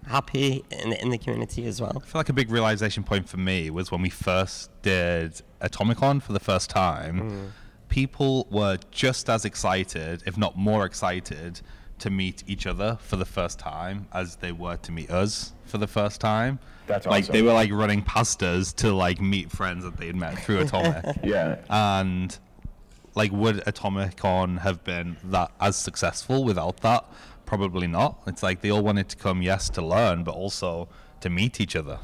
happy 0.07 0.65
in, 0.71 0.93
in 0.93 1.11
the 1.11 1.19
community 1.19 1.67
as 1.67 1.81
well. 1.81 2.03
I 2.03 2.07
feel 2.07 2.21
like 2.21 2.29
a 2.29 2.33
big 2.33 2.51
realization 2.51 3.03
point 3.03 3.29
for 3.29 3.39
me 3.39 3.71
was 3.71 3.91
when 3.91 4.03
we 4.03 4.11
first 4.11 4.71
did 4.83 5.41
Atomicon 5.61 6.23
for 6.23 6.33
the 6.33 6.41
first 6.41 6.71
time. 6.71 7.31
Mm. 7.31 7.51
People 7.89 8.47
were 8.51 8.79
just 8.91 9.29
as 9.31 9.45
excited, 9.45 10.23
if 10.27 10.37
not 10.37 10.57
more 10.57 10.85
excited, 10.85 11.61
to 11.99 12.11
meet 12.11 12.45
each 12.47 12.67
other 12.67 12.99
for 13.01 13.17
the 13.17 13.25
first 13.25 13.59
time 13.59 14.07
as 14.13 14.37
they 14.37 14.53
were 14.53 14.77
to 14.77 14.93
meet 14.93 15.11
us 15.11 15.53
for 15.65 15.79
the 15.79 15.87
first 15.87 16.21
time. 16.21 16.59
That's 16.87 17.07
like 17.07 17.25
awesome. 17.25 17.33
they 17.33 17.43
were 17.43 17.53
like 17.53 17.73
running 17.73 18.03
past 18.03 18.43
us 18.43 18.73
to 18.75 18.93
like 18.93 19.21
meet 19.21 19.51
friends 19.51 19.85
that 19.85 19.97
they 19.97 20.07
had 20.07 20.17
met 20.17 20.39
through 20.39 20.59
Atomic. 20.61 21.17
Yeah. 21.25 21.57
and 21.69 22.37
like 23.17 23.33
would 23.33 23.57
Atomicon 23.65 24.61
have 24.61 24.85
been 24.85 25.17
that 25.25 25.51
as 25.61 25.77
successful 25.77 26.45
without 26.45 26.77
that? 26.79 27.05
Probably 27.47 27.87
not. 27.87 28.21
It's 28.27 28.43
like 28.43 28.61
they 28.61 28.71
all 28.71 28.83
wanted 28.83 29.09
to 29.09 29.17
come, 29.17 29.43
yes, 29.43 29.69
to 29.71 29.83
learn, 29.83 30.23
but 30.23 30.35
also 30.35 30.89
to 31.21 31.31
meet 31.31 31.61
each 31.61 31.75
other. 31.75 31.99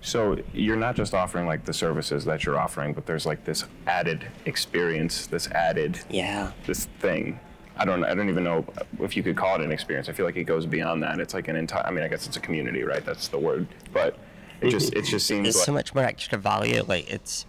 So 0.00 0.38
you're 0.52 0.76
not 0.76 0.96
just 0.96 1.14
offering 1.14 1.46
like 1.46 1.64
the 1.64 1.72
services 1.72 2.24
that 2.24 2.44
you're 2.44 2.58
offering, 2.58 2.92
but 2.92 3.06
there's 3.06 3.26
like 3.26 3.44
this 3.44 3.64
added 3.86 4.26
experience, 4.46 5.26
this 5.28 5.46
added 5.48 6.00
Yeah. 6.10 6.50
this 6.66 6.86
thing. 6.98 7.38
I 7.76 7.84
don't 7.84 8.04
I 8.04 8.14
don't 8.14 8.28
even 8.28 8.44
know 8.44 8.64
if 9.00 9.16
you 9.16 9.22
could 9.22 9.36
call 9.36 9.54
it 9.56 9.60
an 9.62 9.70
experience. 9.72 10.08
I 10.08 10.12
feel 10.12 10.26
like 10.26 10.36
it 10.36 10.44
goes 10.44 10.66
beyond 10.66 11.02
that. 11.02 11.20
It's 11.20 11.34
like 11.34 11.48
an 11.48 11.56
entire 11.56 11.86
I 11.86 11.90
mean, 11.90 12.04
I 12.04 12.08
guess 12.08 12.26
it's 12.26 12.36
a 12.36 12.40
community, 12.40 12.82
right? 12.82 13.04
That's 13.04 13.28
the 13.28 13.38
word. 13.38 13.66
But 13.92 14.18
it 14.60 14.70
just 14.70 14.92
it 14.94 15.04
just 15.04 15.26
seems 15.26 15.44
There's 15.44 15.56
like 15.56 15.66
so 15.66 15.72
much 15.72 15.94
more 15.94 16.04
extra 16.04 16.38
value. 16.38 16.82
Like 16.82 17.08
it's, 17.10 17.46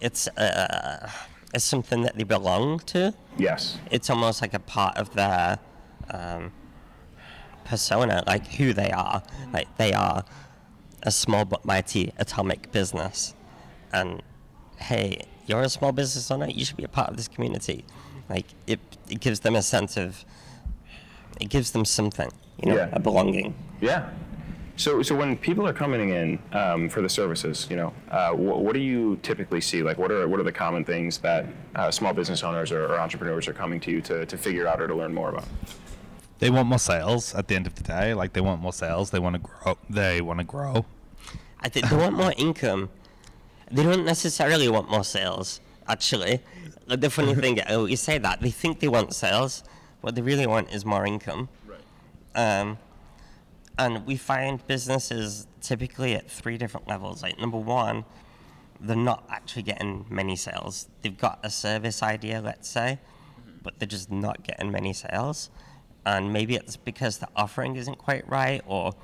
it's, 0.00 0.28
uh, 0.28 1.10
it's 1.54 1.64
something 1.64 2.02
that 2.02 2.16
they 2.16 2.24
belong 2.24 2.78
to. 2.80 3.14
yes. 3.38 3.78
It's 3.90 4.10
almost 4.10 4.42
like 4.42 4.54
a 4.54 4.58
part 4.58 4.96
of 4.98 5.14
their 5.14 5.58
um, 6.10 6.52
persona, 7.64 8.22
like 8.26 8.46
who 8.46 8.72
they 8.72 8.90
are. 8.90 9.22
Like 9.52 9.74
they 9.76 9.92
are 9.92 10.24
a 11.02 11.10
small 11.10 11.44
but 11.44 11.64
mighty 11.64 12.12
atomic 12.18 12.70
business, 12.72 13.34
and 13.92 14.22
hey, 14.78 15.22
you're 15.46 15.62
a 15.62 15.68
small 15.68 15.92
business 15.92 16.30
owner. 16.30 16.48
You 16.48 16.64
should 16.64 16.76
be 16.76 16.84
a 16.84 16.88
part 16.88 17.08
of 17.10 17.16
this 17.16 17.28
community. 17.28 17.84
Like 18.28 18.46
it, 18.66 18.80
it 19.08 19.20
gives 19.20 19.40
them 19.40 19.56
a 19.56 19.62
sense 19.62 19.96
of, 19.96 20.24
it 21.40 21.48
gives 21.48 21.70
them 21.70 21.84
something, 21.86 22.30
you 22.62 22.70
know, 22.70 22.76
Yeah. 22.76 22.88
a 22.92 23.00
belonging. 23.00 23.54
Yeah. 23.80 24.10
So, 24.78 25.02
so 25.02 25.16
when 25.16 25.36
people 25.36 25.66
are 25.66 25.72
coming 25.72 26.10
in 26.10 26.38
um, 26.52 26.88
for 26.88 27.02
the 27.02 27.08
services, 27.08 27.66
you 27.68 27.74
know, 27.74 27.92
uh, 28.12 28.30
wh- 28.30 28.62
what 28.62 28.74
do 28.74 28.78
you 28.80 29.18
typically 29.24 29.60
see? 29.60 29.82
Like, 29.82 29.98
what 29.98 30.12
are 30.12 30.28
what 30.28 30.38
are 30.38 30.44
the 30.44 30.52
common 30.52 30.84
things 30.84 31.18
that 31.18 31.46
uh, 31.74 31.90
small 31.90 32.14
business 32.14 32.44
owners 32.44 32.70
or, 32.70 32.86
or 32.86 33.00
entrepreneurs 33.00 33.48
are 33.48 33.52
coming 33.52 33.80
to 33.80 33.90
you 33.90 34.00
to, 34.02 34.24
to 34.24 34.38
figure 34.38 34.68
out 34.68 34.80
or 34.80 34.86
to 34.86 34.94
learn 34.94 35.12
more 35.12 35.30
about? 35.30 35.48
They 36.38 36.48
want 36.48 36.68
more 36.68 36.78
sales 36.78 37.34
at 37.34 37.48
the 37.48 37.56
end 37.56 37.66
of 37.66 37.74
the 37.74 37.82
day. 37.82 38.14
Like 38.14 38.34
they 38.34 38.40
want 38.40 38.62
more 38.62 38.72
sales. 38.72 39.10
They 39.10 39.18
want 39.18 39.34
to 39.34 39.40
grow. 39.40 39.76
They 39.90 40.20
want 40.20 40.38
to 40.38 40.44
grow. 40.44 40.86
I 41.60 41.68
think 41.68 41.88
they 41.90 41.96
want 41.96 42.16
more 42.16 42.32
income. 42.36 42.88
They 43.72 43.82
don't 43.82 44.04
necessarily 44.04 44.68
want 44.68 44.88
more 44.88 45.02
sales, 45.02 45.60
actually. 45.88 46.40
Like, 46.86 47.00
The 47.00 47.10
funny 47.10 47.34
thing, 47.34 47.58
oh, 47.68 47.86
you 47.86 47.96
say 47.96 48.18
that, 48.18 48.40
they 48.40 48.50
think 48.50 48.78
they 48.78 48.86
want 48.88 49.12
sales. 49.12 49.64
What 50.02 50.14
they 50.14 50.22
really 50.22 50.46
want 50.46 50.72
is 50.72 50.84
more 50.84 51.04
income. 51.04 51.48
Right. 51.66 51.80
Um, 52.36 52.78
and 53.78 54.04
we 54.06 54.16
find 54.16 54.66
businesses 54.66 55.46
typically 55.60 56.14
at 56.14 56.28
three 56.28 56.58
different 56.58 56.88
levels. 56.88 57.22
Like, 57.22 57.38
number 57.38 57.58
one, 57.58 58.04
they're 58.80 58.96
not 58.96 59.24
actually 59.30 59.62
getting 59.62 60.04
many 60.10 60.36
sales. 60.36 60.88
They've 61.02 61.16
got 61.16 61.38
a 61.42 61.50
service 61.50 62.02
idea, 62.02 62.40
let's 62.40 62.68
say, 62.68 62.98
but 63.62 63.78
they're 63.78 63.88
just 63.88 64.10
not 64.10 64.42
getting 64.42 64.70
many 64.70 64.92
sales. 64.92 65.50
And 66.04 66.32
maybe 66.32 66.56
it's 66.56 66.76
because 66.76 67.18
the 67.18 67.28
offering 67.36 67.76
isn't 67.76 67.98
quite 67.98 68.28
right, 68.28 68.62
or 68.66 68.94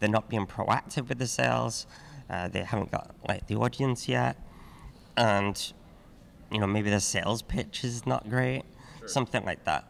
they're 0.00 0.08
not 0.08 0.28
being 0.28 0.46
proactive 0.46 1.08
with 1.08 1.18
the 1.18 1.26
sales. 1.26 1.86
Uh, 2.28 2.48
they 2.48 2.62
haven't 2.62 2.90
got 2.90 3.14
like 3.26 3.46
the 3.46 3.56
audience 3.56 4.08
yet, 4.08 4.36
and 5.16 5.72
you 6.50 6.58
know 6.58 6.66
maybe 6.66 6.90
the 6.90 7.00
sales 7.00 7.42
pitch 7.42 7.84
is 7.84 8.06
not 8.06 8.28
great, 8.28 8.64
something 9.06 9.44
like 9.44 9.64
that. 9.64 9.87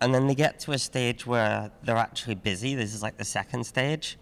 And 0.00 0.14
then 0.14 0.26
they 0.26 0.34
get 0.34 0.58
to 0.60 0.72
a 0.72 0.78
stage 0.78 1.26
where 1.26 1.70
they're 1.82 1.96
actually 1.96 2.34
busy. 2.34 2.74
This 2.74 2.94
is 2.94 3.02
like 3.02 3.16
the 3.16 3.24
second 3.24 3.64
stage. 3.64 4.18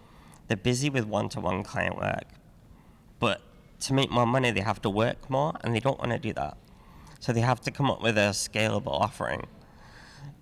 They're 0.49 0.57
busy 0.57 0.91
with 0.91 1.07
one-to-one 1.07 1.63
client 1.63 1.97
work, 1.97 2.27
but 3.19 3.41
to 3.81 3.95
make 3.95 4.11
more 4.11 4.27
money, 4.27 4.51
they 4.51 4.61
have 4.61 4.83
to 4.83 4.91
work 4.91 5.31
more, 5.31 5.55
and 5.63 5.75
they 5.75 5.81
don't 5.81 5.99
want 5.99 6.13
to 6.13 6.19
do 6.19 6.33
that. 6.35 6.57
So 7.21 7.33
they 7.33 7.41
have 7.41 7.61
to 7.63 7.71
come 7.71 7.91
up 7.91 8.03
with 8.03 8.19
a 8.19 8.31
scalable 8.31 9.01
offering. 9.01 9.47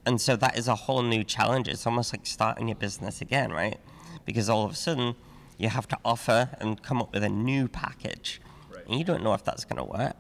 And 0.05 0.21
so 0.21 0.37
that 0.37 0.59
is 0.59 0.69
a 0.69 0.75
whole 0.75 1.03
new 1.03 1.23
challenge. 1.23 1.69
It's 1.69 1.87
almost 1.87 2.13
like 2.13 2.27
starting 2.27 2.69
your 2.69 2.77
business 2.77 3.21
again, 3.21 3.53
right? 3.53 3.79
Because 4.25 4.49
all 4.49 4.65
of 4.65 4.73
a 4.73 4.75
sudden, 4.75 5.15
you 5.59 5.69
have 5.69 5.87
to 5.89 5.99
offer 6.05 6.51
and 6.59 6.83
come 6.83 7.01
up 7.01 7.13
with 7.13 7.23
a 7.23 7.29
new 7.29 7.69
package. 7.69 8.41
And 8.87 8.99
you 8.99 9.05
don't 9.05 9.23
know 9.23 9.35
if 9.35 9.45
that's 9.45 9.65
going 9.65 9.77
to 9.77 9.85
work. 9.85 10.17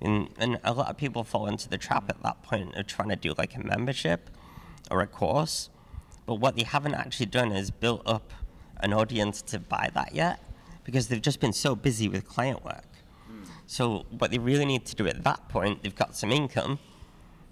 And, 0.00 0.28
and 0.38 0.60
a 0.62 0.72
lot 0.72 0.88
of 0.88 0.96
people 0.96 1.24
fall 1.24 1.46
into 1.46 1.68
the 1.68 1.78
trap 1.78 2.10
at 2.10 2.22
that 2.22 2.42
point 2.42 2.74
of 2.76 2.86
trying 2.86 3.08
to 3.08 3.16
do 3.16 3.34
like 3.38 3.56
a 3.56 3.60
membership 3.60 4.30
or 4.90 5.00
a 5.00 5.06
course. 5.06 5.70
But 6.26 6.36
what 6.36 6.56
they 6.56 6.64
haven't 6.64 6.94
actually 6.94 7.26
done 7.26 7.52
is 7.52 7.70
built 7.70 8.02
up 8.04 8.32
an 8.78 8.92
audience 8.92 9.40
to 9.42 9.58
buy 9.58 9.90
that 9.94 10.14
yet 10.14 10.40
because 10.84 11.08
they've 11.08 11.22
just 11.22 11.40
been 11.40 11.52
so 11.52 11.74
busy 11.74 12.08
with 12.08 12.26
client 12.26 12.64
work. 12.64 12.88
Hmm. 13.26 13.44
So 13.66 14.06
what 14.10 14.30
they 14.30 14.38
really 14.38 14.64
need 14.64 14.84
to 14.86 14.96
do 14.96 15.06
at 15.06 15.24
that 15.24 15.48
point, 15.48 15.82
they've 15.82 15.94
got 15.94 16.14
some 16.14 16.30
income. 16.30 16.78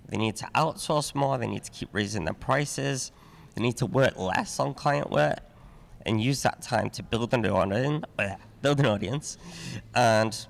They 0.09 0.19
need 0.19 0.37
to 0.37 0.45
outsource 0.55 1.15
more. 1.15 1.39
They 1.39 1.47
need 1.47 1.65
to 1.65 1.71
keep 1.71 1.89
raising 1.93 2.25
their 2.25 2.35
prices. 2.35 3.11
They 3.55 3.63
need 3.63 3.77
to 3.79 3.87
work 3.87 4.17
less 4.19 4.61
on 4.61 4.75
client 4.75 5.11
work 5.11 5.41
and 6.05 6.21
use 6.21 6.43
that 6.43 6.61
time 6.61 6.91
to 6.91 7.03
build 7.03 7.33
an 7.33 7.47
audience, 7.47 8.05
build 8.61 8.81
an 8.81 8.87
audience, 8.87 9.39
and 9.95 10.47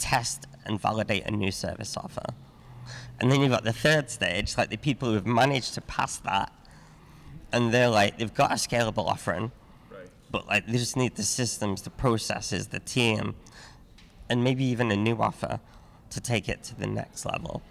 test 0.00 0.46
and 0.64 0.80
validate 0.80 1.26
a 1.26 1.30
new 1.30 1.52
service 1.52 1.96
offer. 1.96 2.26
And 3.20 3.30
then 3.30 3.40
you've 3.40 3.50
got 3.50 3.64
the 3.64 3.72
third 3.72 4.10
stage, 4.10 4.56
like 4.56 4.70
the 4.70 4.78
people 4.78 5.12
who've 5.12 5.26
managed 5.26 5.74
to 5.74 5.80
pass 5.82 6.16
that, 6.18 6.52
and 7.52 7.72
they're 7.72 7.88
like 7.88 8.18
they've 8.18 8.34
got 8.34 8.50
a 8.50 8.54
scalable 8.54 9.06
offering, 9.06 9.52
but 10.30 10.46
like 10.46 10.66
they 10.66 10.78
just 10.78 10.96
need 10.96 11.16
the 11.16 11.22
systems, 11.22 11.82
the 11.82 11.90
processes, 11.90 12.68
the 12.68 12.80
team, 12.80 13.34
and 14.28 14.42
maybe 14.42 14.64
even 14.64 14.90
a 14.90 14.96
new 14.96 15.20
offer 15.20 15.60
to 16.10 16.20
take 16.20 16.48
it 16.48 16.62
to 16.64 16.74
the 16.74 16.86
next 16.86 17.26
level, 17.26 17.62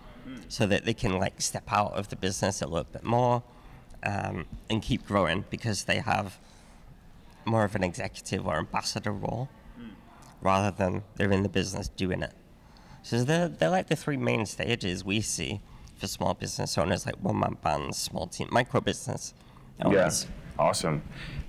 so 0.47 0.67
that 0.67 0.85
they 0.85 0.93
can 0.93 1.17
like 1.17 1.41
step 1.41 1.63
out 1.71 1.93
of 1.93 2.09
the 2.09 2.15
business 2.15 2.61
a 2.61 2.67
little 2.67 2.87
bit 2.91 3.03
more, 3.03 3.41
um, 4.03 4.45
and 4.69 4.81
keep 4.81 5.05
growing 5.05 5.45
because 5.49 5.85
they 5.85 5.97
have 5.97 6.37
more 7.45 7.63
of 7.63 7.75
an 7.75 7.83
executive 7.83 8.45
or 8.45 8.57
ambassador 8.57 9.11
role, 9.11 9.49
rather 10.41 10.71
than 10.75 11.03
they're 11.15 11.31
in 11.31 11.43
the 11.43 11.49
business 11.49 11.89
doing 11.89 12.21
it. 12.21 12.33
So 13.03 13.23
they're, 13.23 13.47
they're 13.47 13.69
like 13.69 13.87
the 13.87 13.95
three 13.95 14.17
main 14.17 14.45
stages 14.45 15.03
we 15.03 15.21
see 15.21 15.61
for 15.97 16.07
small 16.07 16.33
business 16.33 16.77
owners, 16.77 17.05
like 17.05 17.15
one-man 17.15 17.57
bands, 17.63 17.97
small 17.97 18.27
team, 18.27 18.47
micro 18.51 18.81
business 18.81 19.33
owners. 19.81 20.27
Yeah, 20.57 20.63
awesome. 20.63 21.01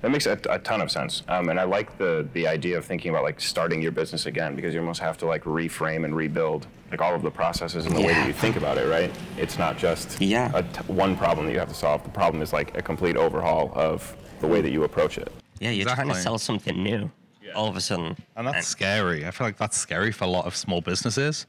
That 0.02 0.10
makes 0.10 0.26
a, 0.26 0.38
a 0.48 0.58
ton 0.58 0.80
of 0.80 0.90
sense. 0.90 1.22
Um, 1.28 1.48
and 1.50 1.60
I 1.60 1.64
like 1.64 1.98
the 1.98 2.26
the 2.32 2.46
idea 2.48 2.78
of 2.78 2.84
thinking 2.84 3.10
about 3.10 3.22
like 3.22 3.40
starting 3.40 3.82
your 3.82 3.92
business 3.92 4.26
again 4.26 4.56
because 4.56 4.72
you 4.74 4.80
almost 4.80 5.00
have 5.00 5.18
to 5.18 5.26
like 5.26 5.44
reframe 5.44 6.04
and 6.04 6.16
rebuild 6.16 6.66
like 6.90 7.00
all 7.02 7.14
of 7.14 7.22
the 7.22 7.30
processes 7.30 7.86
and 7.86 7.94
the 7.94 8.00
way 8.00 8.08
that 8.12 8.26
you 8.26 8.32
think 8.32 8.56
about 8.56 8.78
it, 8.78 8.88
right? 8.88 9.10
It's 9.36 9.58
not 9.58 9.76
just 9.78 10.20
Yeah. 10.20 10.50
a 10.54 10.62
t- 10.62 10.80
one 10.86 11.16
problem 11.16 11.46
that 11.46 11.52
you 11.52 11.58
have 11.58 11.68
to 11.68 11.74
solve. 11.74 12.02
The 12.02 12.10
problem 12.10 12.42
is 12.42 12.52
like 12.52 12.76
a 12.76 12.82
complete 12.82 13.16
overhaul 13.16 13.70
of 13.74 14.16
the 14.40 14.46
way 14.48 14.60
that 14.60 14.72
you 14.72 14.82
approach 14.84 15.18
it. 15.18 15.30
Yeah, 15.60 15.70
you're 15.70 15.86
trying 15.86 16.08
to 16.08 16.14
sell 16.14 16.38
something 16.38 16.82
new 16.82 17.10
all 17.54 17.68
of 17.68 17.76
a 17.76 17.80
sudden. 17.80 18.16
And 18.36 18.46
that's 18.46 18.66
scary. 18.66 19.26
I 19.26 19.30
feel 19.30 19.46
like 19.46 19.56
that's 19.56 19.76
scary 19.76 20.12
for 20.12 20.24
a 20.24 20.28
lot 20.28 20.46
of 20.46 20.56
small 20.56 20.80
businesses, 20.80 21.46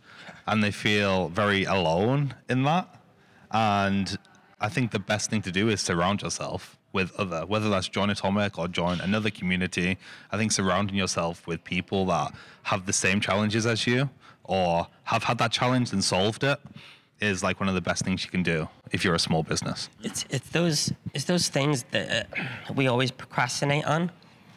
and 0.48 0.64
they 0.64 0.72
feel 0.72 1.30
very 1.30 1.64
alone 1.66 2.36
in 2.50 2.64
that. 2.64 2.88
And 3.52 4.18
I 4.60 4.70
think 4.70 4.92
the 4.92 5.00
best 5.00 5.30
thing 5.30 5.42
to 5.44 5.52
do 5.52 5.70
is 5.70 5.82
surround 5.82 6.22
yourself 6.22 6.78
with 6.94 7.14
other, 7.18 7.46
whether 7.46 7.70
that's 7.70 7.88
join 7.88 8.10
Atomic 8.10 8.60
or 8.60 8.68
join 8.68 9.00
another 9.02 9.30
community. 9.30 9.98
I 10.32 10.38
think 10.38 10.52
surrounding 10.52 10.96
yourself 10.96 11.48
with 11.48 11.64
people 11.64 12.06
that 12.08 12.34
have 12.64 12.86
the 12.86 12.94
same 12.94 13.22
challenges 13.22 13.66
as 13.66 13.88
you 13.88 14.10
or 14.44 14.88
have 15.04 15.24
had 15.24 15.38
that 15.38 15.52
challenge 15.52 15.94
and 15.94 16.04
solved 16.04 16.44
it 16.44 16.60
is 17.22 17.44
like 17.44 17.60
one 17.60 17.70
of 17.70 17.76
the 17.76 17.82
best 17.82 18.04
things 18.04 18.26
you 18.26 18.32
can 18.32 18.44
do 18.44 18.68
if 18.92 19.04
you're 19.04 19.16
a 19.16 19.20
small 19.20 19.44
business. 19.44 19.90
It's 20.04 20.26
it's 20.30 20.50
those 20.50 20.92
it's 21.14 21.26
those 21.26 21.48
things 21.50 21.86
that 21.92 22.28
uh, 22.38 22.74
we 22.74 22.88
always 22.88 23.12
procrastinate 23.12 23.86
on. 23.86 24.12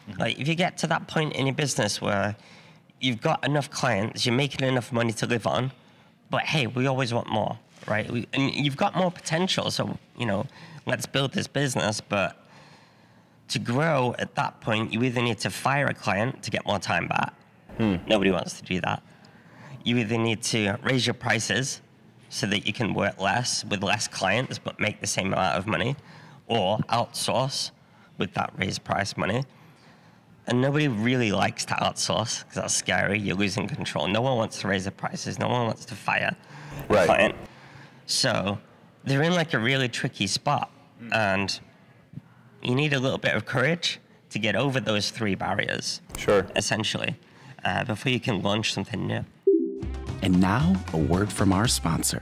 Mm-hmm. 0.09 0.21
Like 0.21 0.39
if 0.39 0.47
you 0.47 0.55
get 0.55 0.77
to 0.79 0.87
that 0.87 1.07
point 1.07 1.33
in 1.33 1.45
your 1.45 1.55
business 1.55 2.01
where 2.01 2.35
you've 2.99 3.21
got 3.21 3.45
enough 3.45 3.69
clients, 3.69 4.25
you're 4.25 4.35
making 4.35 4.67
enough 4.67 4.91
money 4.91 5.13
to 5.13 5.25
live 5.25 5.47
on, 5.47 5.71
but 6.29 6.43
hey, 6.43 6.67
we 6.67 6.87
always 6.87 7.13
want 7.13 7.29
more, 7.29 7.57
right? 7.87 8.09
We, 8.09 8.27
and 8.33 8.53
you've 8.53 8.77
got 8.77 8.95
more 8.95 9.11
potential, 9.11 9.71
so 9.71 9.97
you 10.17 10.25
know, 10.25 10.45
let's 10.85 11.05
build 11.05 11.33
this 11.33 11.47
business. 11.47 12.01
But 12.01 12.37
to 13.49 13.59
grow 13.59 14.15
at 14.17 14.35
that 14.35 14.61
point, 14.61 14.93
you 14.93 15.03
either 15.03 15.21
need 15.21 15.39
to 15.39 15.49
fire 15.49 15.87
a 15.87 15.93
client 15.93 16.43
to 16.43 16.51
get 16.51 16.65
more 16.65 16.79
time 16.79 17.07
back. 17.07 17.33
Hmm. 17.77 17.97
Nobody 18.07 18.31
wants 18.31 18.59
to 18.59 18.63
do 18.63 18.81
that. 18.81 19.03
You 19.83 19.97
either 19.97 20.17
need 20.17 20.41
to 20.43 20.77
raise 20.83 21.05
your 21.05 21.13
prices 21.13 21.81
so 22.29 22.47
that 22.47 22.65
you 22.65 22.73
can 22.73 22.93
work 22.93 23.19
less 23.21 23.63
with 23.65 23.83
less 23.83 24.07
clients 24.07 24.57
but 24.57 24.79
make 24.79 24.99
the 24.99 25.07
same 25.07 25.27
amount 25.27 25.57
of 25.57 25.67
money, 25.67 25.95
or 26.47 26.79
outsource 26.89 27.71
with 28.17 28.33
that 28.33 28.51
raised 28.57 28.83
price 28.83 29.15
money. 29.17 29.43
And 30.47 30.61
nobody 30.61 30.87
really 30.87 31.31
likes 31.31 31.65
to 31.65 31.73
outsource 31.75 32.39
because 32.43 32.55
that's 32.55 32.73
scary. 32.73 33.17
You're 33.19 33.35
losing 33.35 33.67
control. 33.67 34.07
No 34.07 34.21
one 34.21 34.37
wants 34.37 34.59
to 34.61 34.67
raise 34.67 34.85
the 34.85 34.91
prices. 34.91 35.39
No 35.39 35.47
one 35.47 35.65
wants 35.65 35.85
to 35.85 35.95
fire 35.95 36.35
a 36.89 36.93
Right. 36.93 37.05
client. 37.07 37.35
So 38.05 38.59
they're 39.03 39.23
in 39.23 39.33
like 39.33 39.53
a 39.53 39.59
really 39.59 39.89
tricky 39.89 40.27
spot, 40.27 40.69
and 41.11 41.59
you 42.61 42.75
need 42.75 42.93
a 42.93 42.99
little 42.99 43.17
bit 43.17 43.33
of 43.35 43.45
courage 43.45 43.99
to 44.29 44.39
get 44.39 44.55
over 44.55 44.79
those 44.79 45.09
three 45.09 45.33
barriers, 45.35 46.01
Sure. 46.17 46.45
essentially, 46.55 47.15
uh, 47.63 47.83
before 47.85 48.11
you 48.11 48.19
can 48.19 48.41
launch 48.43 48.73
something 48.73 49.07
new. 49.07 49.25
And 50.21 50.39
now, 50.39 50.75
a 50.93 50.97
word 50.97 51.31
from 51.31 51.53
our 51.53 51.67
sponsor. 51.67 52.21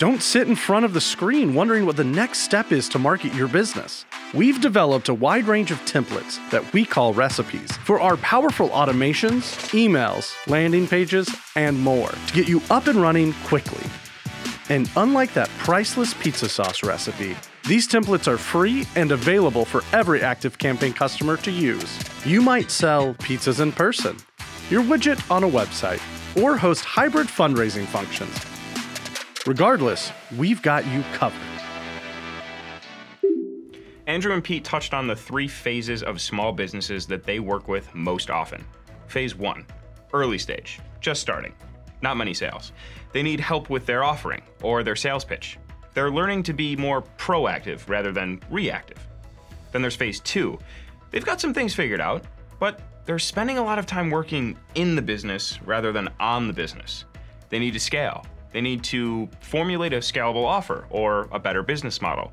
Don't 0.00 0.22
sit 0.22 0.48
in 0.48 0.56
front 0.56 0.86
of 0.86 0.94
the 0.94 1.00
screen 1.02 1.52
wondering 1.52 1.84
what 1.84 1.98
the 1.98 2.04
next 2.04 2.38
step 2.38 2.72
is 2.72 2.88
to 2.88 2.98
market 2.98 3.34
your 3.34 3.48
business. 3.48 4.06
We've 4.32 4.58
developed 4.58 5.10
a 5.10 5.14
wide 5.14 5.44
range 5.44 5.70
of 5.70 5.78
templates 5.80 6.38
that 6.48 6.72
we 6.72 6.86
call 6.86 7.12
recipes 7.12 7.70
for 7.84 8.00
our 8.00 8.16
powerful 8.16 8.70
automations, 8.70 9.54
emails, 9.74 10.34
landing 10.46 10.88
pages, 10.88 11.28
and 11.54 11.78
more 11.78 12.08
to 12.08 12.32
get 12.32 12.48
you 12.48 12.62
up 12.70 12.86
and 12.86 13.02
running 13.02 13.34
quickly. 13.44 13.84
And 14.70 14.90
unlike 14.96 15.34
that 15.34 15.50
priceless 15.58 16.14
pizza 16.14 16.48
sauce 16.48 16.82
recipe, 16.82 17.36
these 17.68 17.86
templates 17.86 18.26
are 18.26 18.38
free 18.38 18.86
and 18.96 19.12
available 19.12 19.66
for 19.66 19.84
every 19.92 20.22
active 20.22 20.56
campaign 20.56 20.94
customer 20.94 21.36
to 21.36 21.50
use. 21.50 22.00
You 22.24 22.40
might 22.40 22.70
sell 22.70 23.12
pizzas 23.16 23.60
in 23.60 23.70
person, 23.70 24.16
your 24.70 24.82
widget 24.82 25.30
on 25.30 25.44
a 25.44 25.50
website, 25.50 26.00
or 26.42 26.56
host 26.56 26.86
hybrid 26.86 27.26
fundraising 27.26 27.84
functions. 27.84 28.34
Regardless, 29.46 30.12
we've 30.36 30.60
got 30.60 30.86
you 30.86 31.02
covered. 31.14 31.40
Andrew 34.06 34.34
and 34.34 34.44
Pete 34.44 34.64
touched 34.64 34.92
on 34.92 35.06
the 35.06 35.16
three 35.16 35.48
phases 35.48 36.02
of 36.02 36.20
small 36.20 36.52
businesses 36.52 37.06
that 37.06 37.24
they 37.24 37.40
work 37.40 37.66
with 37.66 37.94
most 37.94 38.28
often. 38.28 38.62
Phase 39.06 39.34
one, 39.34 39.64
early 40.12 40.36
stage, 40.36 40.78
just 41.00 41.22
starting, 41.22 41.54
not 42.02 42.18
many 42.18 42.34
sales. 42.34 42.72
They 43.12 43.22
need 43.22 43.40
help 43.40 43.70
with 43.70 43.86
their 43.86 44.04
offering 44.04 44.42
or 44.62 44.82
their 44.82 44.96
sales 44.96 45.24
pitch. 45.24 45.58
They're 45.94 46.10
learning 46.10 46.42
to 46.44 46.52
be 46.52 46.76
more 46.76 47.02
proactive 47.16 47.88
rather 47.88 48.12
than 48.12 48.42
reactive. 48.50 48.98
Then 49.72 49.80
there's 49.80 49.96
phase 49.96 50.20
two. 50.20 50.58
They've 51.10 51.24
got 51.24 51.40
some 51.40 51.54
things 51.54 51.74
figured 51.74 52.00
out, 52.00 52.24
but 52.58 52.80
they're 53.06 53.18
spending 53.18 53.56
a 53.56 53.64
lot 53.64 53.78
of 53.78 53.86
time 53.86 54.10
working 54.10 54.58
in 54.74 54.96
the 54.96 55.02
business 55.02 55.62
rather 55.62 55.92
than 55.92 56.10
on 56.20 56.46
the 56.46 56.52
business. 56.52 57.06
They 57.48 57.58
need 57.58 57.72
to 57.72 57.80
scale. 57.80 58.26
They 58.52 58.60
need 58.60 58.82
to 58.84 59.28
formulate 59.40 59.92
a 59.92 59.98
scalable 59.98 60.44
offer 60.44 60.86
or 60.90 61.28
a 61.32 61.38
better 61.38 61.62
business 61.62 62.02
model. 62.02 62.32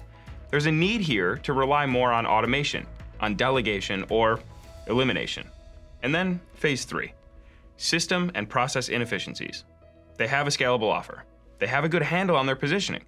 There's 0.49 0.65
a 0.65 0.71
need 0.71 1.01
here 1.01 1.37
to 1.37 1.53
rely 1.53 1.85
more 1.85 2.11
on 2.11 2.25
automation, 2.25 2.85
on 3.19 3.35
delegation, 3.35 4.05
or 4.09 4.39
elimination. 4.87 5.49
And 6.03 6.13
then 6.13 6.39
phase 6.53 6.85
three 6.85 7.13
system 7.79 8.31
and 8.33 8.49
process 8.49 8.89
inefficiencies. 8.89 9.63
They 10.17 10.25
have 10.27 10.47
a 10.47 10.49
scalable 10.49 10.91
offer, 10.91 11.23
they 11.59 11.67
have 11.67 11.83
a 11.83 11.89
good 11.89 12.01
handle 12.01 12.35
on 12.35 12.45
their 12.45 12.55
positioning 12.55 13.03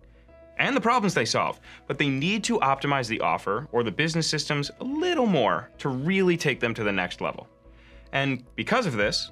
and 0.60 0.76
the 0.76 0.82
problems 0.82 1.14
they 1.14 1.26
solve, 1.26 1.60
but 1.88 1.98
they 1.98 2.10
need 2.10 2.44
to 2.44 2.60
optimize 2.60 3.08
the 3.08 3.22
offer 3.22 3.68
or 3.72 3.82
the 3.82 3.92
business 3.92 4.28
systems 4.28 4.70
a 4.82 4.84
little 4.84 5.26
more 5.26 5.70
to 5.80 5.90
really 5.90 6.38
take 6.38 6.60
them 6.60 6.74
to 6.74 6.84
the 6.84 6.92
next 6.92 7.22
level. 7.22 7.48
And 8.12 8.44
because 8.56 8.86
of 8.86 8.94
this, 8.94 9.32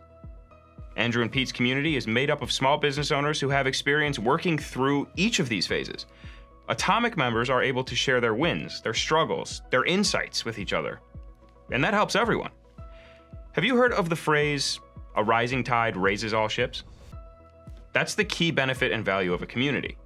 Andrew 0.98 1.22
and 1.22 1.32
Pete's 1.32 1.51
community 1.51 1.96
is 1.96 2.08
made 2.08 2.32
up 2.32 2.42
of 2.42 2.51
small 2.51 2.77
business 2.77 3.12
owners 3.12 3.39
who 3.39 3.50
have 3.50 3.68
experience 3.68 4.18
working 4.18 4.58
through 4.58 5.08
each 5.16 5.39
of 5.39 5.48
these 5.48 5.68
phases. 5.68 6.08
Atomic 6.70 7.16
members 7.16 7.50
are 7.51 7.62
able 7.62 7.84
to 7.84 7.96
share 7.96 8.20
their 8.20 8.34
wins, 8.34 8.82
their 8.82 8.96
struggles, 8.96 9.62
their 9.70 9.86
insights 9.86 10.44
with 10.44 10.58
each 10.58 10.74
other. 10.74 11.00
And 11.72 11.84
that 11.84 11.94
helps 11.94 12.16
everyone. 12.16 12.50
Have 13.54 13.63
you 13.63 13.77
heard 13.77 13.94
of 13.94 14.10
the 14.10 14.16
phrase, 14.16 14.80
a 15.16 15.24
rising 15.24 15.63
tide 15.63 15.96
raises 15.96 16.34
all 16.34 16.48
ships? 16.48 16.84
That's 17.94 18.16
the 18.16 18.25
key 18.25 18.51
benefit 18.51 18.92
and 18.92 19.06
value 19.06 19.34
of 19.34 19.44
a 19.44 19.46
community. 19.46 19.98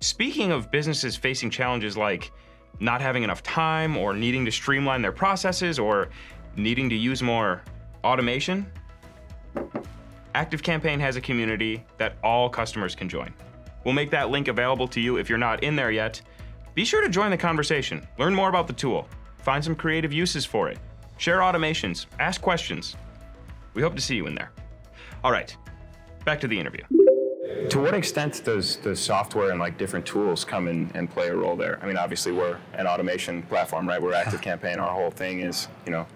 Speaking 0.00 0.52
of 0.52 0.70
businesses 0.70 1.16
facing 1.16 1.48
challenges 1.48 1.96
like 1.96 2.30
not 2.78 3.00
having 3.00 3.22
enough 3.22 3.42
time 3.42 3.96
or 3.96 4.12
needing 4.12 4.44
to 4.44 4.50
streamline 4.50 5.00
their 5.00 5.12
processes 5.12 5.78
or 5.78 6.10
needing 6.56 6.90
to 6.90 6.94
use 6.94 7.22
more 7.22 7.62
automation, 8.04 8.66
ActiveCampaign 10.34 10.98
has 10.98 11.14
a 11.16 11.20
community 11.20 11.84
that 11.98 12.16
all 12.24 12.48
customers 12.48 12.94
can 12.96 13.08
join. 13.08 13.32
We'll 13.84 13.94
make 13.94 14.10
that 14.10 14.30
link 14.30 14.48
available 14.48 14.88
to 14.88 15.00
you 15.00 15.16
if 15.16 15.28
you're 15.28 15.38
not 15.38 15.62
in 15.62 15.76
there 15.76 15.92
yet. 15.92 16.20
Be 16.74 16.84
sure 16.84 17.02
to 17.02 17.08
join 17.08 17.30
the 17.30 17.36
conversation, 17.36 18.06
learn 18.18 18.34
more 18.34 18.48
about 18.48 18.66
the 18.66 18.72
tool, 18.72 19.08
find 19.38 19.62
some 19.62 19.76
creative 19.76 20.12
uses 20.12 20.44
for 20.44 20.68
it, 20.68 20.78
share 21.18 21.38
automations, 21.38 22.06
ask 22.18 22.40
questions. 22.40 22.96
We 23.74 23.82
hope 23.82 23.94
to 23.94 24.00
see 24.00 24.16
you 24.16 24.26
in 24.26 24.34
there. 24.34 24.50
All 25.22 25.30
right, 25.30 25.56
back 26.24 26.40
to 26.40 26.48
the 26.48 26.58
interview. 26.58 26.82
To 27.70 27.80
what 27.80 27.94
extent 27.94 28.42
does 28.44 28.78
the 28.78 28.96
software 28.96 29.50
and 29.50 29.60
like 29.60 29.78
different 29.78 30.04
tools 30.04 30.44
come 30.44 30.66
in 30.66 30.90
and 30.94 31.08
play 31.08 31.28
a 31.28 31.36
role 31.36 31.54
there? 31.54 31.78
I 31.80 31.86
mean, 31.86 31.96
obviously 31.96 32.32
we're 32.32 32.58
an 32.72 32.86
automation 32.88 33.42
platform, 33.44 33.86
right? 33.88 34.02
We're 34.02 34.14
Active 34.14 34.42
Campaign. 34.50 34.80
Our 34.80 34.90
whole 34.90 35.10
thing 35.10 35.40
is, 35.40 35.68
you 35.86 35.92
know, 35.92 36.06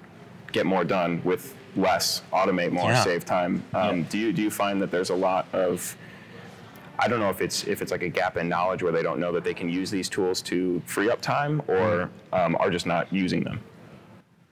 get 0.50 0.66
more 0.66 0.82
done 0.82 1.22
with 1.24 1.54
less, 1.82 2.22
automate 2.32 2.72
more, 2.72 2.90
Yeah. 2.90 3.02
save 3.02 3.24
time. 3.24 3.62
Um, 3.72 4.02
Do 4.04 4.18
you 4.18 4.32
do 4.32 4.42
you 4.42 4.50
find 4.50 4.80
that 4.82 4.90
there's 4.90 5.10
a 5.10 5.14
lot 5.14 5.46
of 5.52 5.96
I 7.00 7.06
don't 7.06 7.20
know 7.20 7.30
if 7.30 7.40
it's 7.40 7.64
if 7.64 7.80
it's 7.80 7.92
like 7.92 8.02
a 8.02 8.08
gap 8.08 8.36
in 8.36 8.48
knowledge 8.48 8.82
where 8.82 8.90
they 8.92 9.02
don't 9.04 9.20
know 9.20 9.30
that 9.32 9.44
they 9.44 9.54
can 9.54 9.68
use 9.68 9.88
these 9.90 10.08
tools 10.08 10.42
to 10.42 10.82
free 10.84 11.08
up 11.10 11.20
time, 11.20 11.62
or 11.68 12.10
um, 12.32 12.56
are 12.58 12.70
just 12.70 12.86
not 12.86 13.12
using 13.12 13.44
them. 13.44 13.60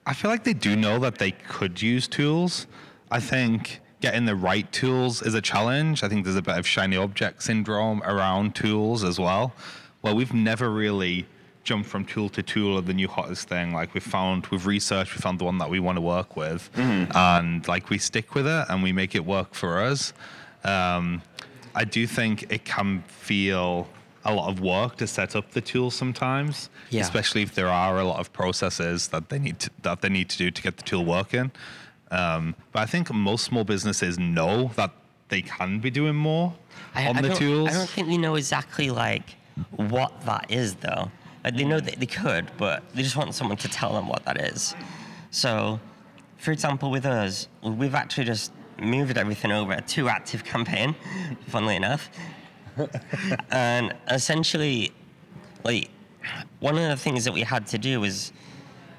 I 0.05 0.13
feel 0.13 0.31
like 0.31 0.45
they 0.45 0.53
do 0.53 0.77
know 0.77 0.97
that 0.99 1.17
they 1.17 1.31
could 1.31 1.81
use 1.81 2.07
tools. 2.07 2.65
I 3.11 3.19
think 3.19 3.81
getting 3.99 4.23
the 4.25 4.35
right 4.35 4.71
tools 4.71 5.21
is 5.21 5.33
a 5.33 5.41
challenge. 5.41 6.03
I 6.03 6.07
think 6.07 6.23
there's 6.23 6.37
a 6.37 6.41
bit 6.41 6.57
of 6.57 6.65
shiny 6.65 6.95
object 6.95 7.43
syndrome 7.43 8.01
around 8.03 8.55
tools 8.55 9.03
as 9.03 9.19
well. 9.19 9.53
Well, 10.01 10.15
we've 10.15 10.33
never 10.33 10.69
really 10.69 11.25
jumped 11.67 11.89
from 11.89 12.05
tool 12.05 12.29
to 12.29 12.41
tool 12.41 12.77
of 12.77 12.85
the 12.85 12.93
new 12.93 13.09
hottest 13.09 13.49
thing. 13.49 13.73
Like 13.73 13.93
we 13.93 13.99
found, 13.99 14.47
we've 14.47 14.65
researched, 14.65 15.13
we 15.13 15.19
found 15.21 15.37
the 15.37 15.43
one 15.43 15.57
that 15.57 15.69
we 15.69 15.79
want 15.81 15.97
to 15.97 16.01
work 16.01 16.37
with, 16.37 16.69
and 16.77 17.67
like 17.67 17.89
we 17.89 17.97
stick 17.97 18.33
with 18.35 18.47
it 18.47 18.65
and 18.69 18.81
we 18.81 18.93
make 18.93 19.13
it 19.15 19.25
work 19.25 19.53
for 19.53 19.81
us. 19.81 20.13
Um, 20.63 21.21
I 21.75 21.83
do 21.83 22.07
think 22.07 22.33
it 22.51 22.63
can 22.63 23.03
feel 23.07 23.87
a 24.23 24.33
lot 24.33 24.49
of 24.49 24.61
work 24.61 24.95
to 24.97 25.07
set 25.07 25.35
up 25.35 25.51
the 25.51 25.61
tool 25.61 25.91
sometimes, 25.91 26.69
Yeah. 26.89 27.01
especially 27.01 27.41
if 27.43 27.53
there 27.53 27.67
are 27.69 27.99
a 27.99 28.05
lot 28.05 28.19
of 28.19 28.31
processes 28.31 29.09
that 29.09 29.27
they 29.29 29.39
need 29.39 29.59
to, 29.59 29.69
that 29.83 30.01
they 30.01 30.09
need 30.09 30.29
to 30.29 30.37
do 30.37 30.49
to 30.51 30.61
get 30.61 30.77
the 30.77 30.83
tool 30.83 31.03
working. 31.05 31.51
Um, 32.11 32.55
but 32.71 32.79
I 32.79 32.85
think 32.85 33.13
most 33.13 33.43
small 33.43 33.65
businesses 33.65 34.17
know 34.17 34.71
that 34.75 34.91
they 35.29 35.41
can 35.41 35.79
be 35.79 35.89
doing 35.91 36.15
more 36.15 36.53
I, 36.95 37.07
on 37.07 37.17
I 37.17 37.21
the 37.21 37.33
tools. 37.35 37.69
I 37.69 37.73
don't 37.73 37.89
think 37.89 38.07
they 38.07 38.17
know 38.17 38.35
exactly 38.35 38.89
like 38.89 39.35
what 39.75 40.11
that 40.25 40.49
is 40.49 40.75
though. 40.75 41.11
Like, 41.47 41.55
they 41.55 41.63
know 41.63 41.79
that 41.79 41.97
they 41.97 42.05
could, 42.05 42.51
but 42.57 42.83
they 42.93 43.01
just 43.01 43.15
want 43.15 43.33
someone 43.33 43.55
to 43.59 43.69
tell 43.69 43.93
them 43.93 44.09
what 44.09 44.25
that 44.25 44.41
is. 44.41 44.75
So, 45.31 45.79
for 46.35 46.51
example, 46.51 46.91
with 46.91 47.05
us, 47.05 47.47
we've 47.63 47.95
actually 47.95 48.25
just 48.25 48.51
moved 48.77 49.17
everything 49.17 49.53
over 49.53 49.77
to 49.77 50.09
Active 50.09 50.43
Campaign, 50.43 50.93
funnily 51.47 51.77
enough. 51.77 52.09
and 53.49 53.95
essentially, 54.11 54.91
like, 55.63 55.89
one 56.59 56.77
of 56.77 56.89
the 56.89 56.97
things 56.97 57.23
that 57.23 57.31
we 57.31 57.43
had 57.43 57.65
to 57.67 57.77
do 57.77 58.01
was 58.01 58.33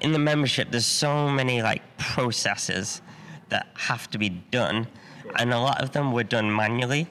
in 0.01 0.11
the 0.11 0.17
membership, 0.17 0.71
there's 0.71 0.87
so 0.87 1.29
many 1.29 1.61
like 1.61 1.83
processes 1.99 3.03
that 3.49 3.67
have 3.75 4.09
to 4.09 4.17
be 4.17 4.29
done, 4.29 4.87
and 5.35 5.53
a 5.53 5.59
lot 5.59 5.83
of 5.83 5.91
them 5.91 6.13
were 6.13 6.23
done 6.23 6.51
manually. 6.51 7.07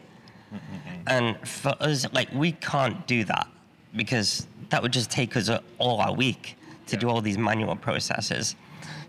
And 1.07 1.38
for 1.46 1.77
us, 1.79 2.12
like, 2.12 2.33
we 2.33 2.51
can't 2.51 3.07
do 3.07 3.22
that 3.22 3.46
because 3.94 4.47
that 4.70 4.83
would 4.83 4.92
just 4.92 5.11
take 5.11 5.37
us 5.37 5.48
a- 5.48 5.62
all 5.78 6.00
our 6.00 6.12
week 6.12 6.57
to 6.87 6.96
do 6.96 7.09
all 7.09 7.20
these 7.20 7.38
manual 7.38 7.76
processes. 7.76 8.57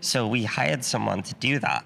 So 0.00 0.26
we 0.26 0.44
hired 0.44 0.84
someone 0.84 1.22
to 1.22 1.34
do 1.34 1.58
that. 1.58 1.84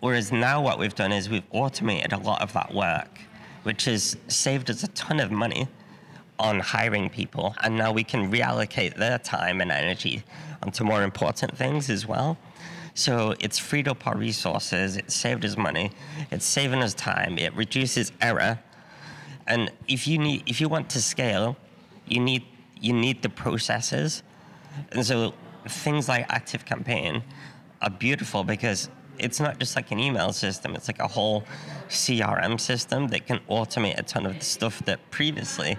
Whereas 0.00 0.30
now 0.30 0.60
what 0.60 0.78
we've 0.78 0.94
done 0.94 1.12
is 1.12 1.28
we've 1.28 1.46
automated 1.50 2.12
a 2.12 2.18
lot 2.18 2.42
of 2.42 2.52
that 2.52 2.74
work, 2.74 3.20
which 3.62 3.86
has 3.86 4.16
saved 4.28 4.70
us 4.70 4.82
a 4.82 4.88
ton 4.88 5.18
of 5.18 5.30
money 5.30 5.66
on 6.38 6.60
hiring 6.60 7.08
people. 7.08 7.54
And 7.62 7.76
now 7.76 7.92
we 7.92 8.04
can 8.04 8.30
reallocate 8.30 8.96
their 8.96 9.18
time 9.18 9.60
and 9.60 9.70
energy 9.72 10.22
onto 10.62 10.84
more 10.84 11.02
important 11.02 11.56
things 11.56 11.88
as 11.90 12.06
well. 12.06 12.36
So 12.94 13.34
it's 13.40 13.58
freed 13.58 13.88
up 13.88 14.06
our 14.06 14.16
resources, 14.16 14.96
it 14.96 15.10
saved 15.10 15.44
us 15.44 15.56
money, 15.56 15.90
it's 16.30 16.46
saving 16.46 16.82
us 16.82 16.94
time, 16.94 17.38
it 17.38 17.54
reduces 17.56 18.12
error. 18.20 18.60
And 19.46 19.70
if 19.88 20.06
you 20.06 20.18
need 20.18 20.44
if 20.46 20.60
you 20.60 20.68
want 20.68 20.88
to 20.90 21.02
scale, 21.02 21.56
you 22.06 22.20
need 22.20 22.44
you 22.80 22.92
need 22.92 23.22
the 23.22 23.28
processes. 23.28 24.22
And 24.92 25.06
so 25.06 25.34
things 25.68 26.08
like 26.08 26.26
Active 26.28 26.64
Campaign 26.64 27.22
are 27.80 27.90
beautiful 27.90 28.44
because 28.44 28.90
it's 29.18 29.40
not 29.40 29.58
just 29.58 29.76
like 29.76 29.90
an 29.90 29.98
email 30.00 30.32
system, 30.32 30.74
it's 30.74 30.88
like 30.88 30.98
a 30.98 31.06
whole 31.06 31.44
CRM 31.88 32.60
system 32.60 33.08
that 33.08 33.26
can 33.26 33.38
automate 33.48 33.98
a 33.98 34.02
ton 34.02 34.26
of 34.26 34.38
the 34.38 34.44
stuff 34.44 34.84
that 34.84 35.10
previously 35.10 35.78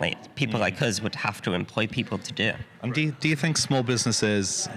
like 0.00 0.34
people 0.34 0.58
like 0.58 0.80
us 0.82 1.00
would 1.00 1.14
have 1.14 1.40
to 1.42 1.52
employ 1.52 1.86
people 1.86 2.18
to 2.18 2.32
do. 2.32 2.52
Do 2.92 3.00
you, 3.00 3.12
do 3.20 3.28
you 3.28 3.36
think 3.36 3.56
small 3.56 3.82
businesses 3.82 4.68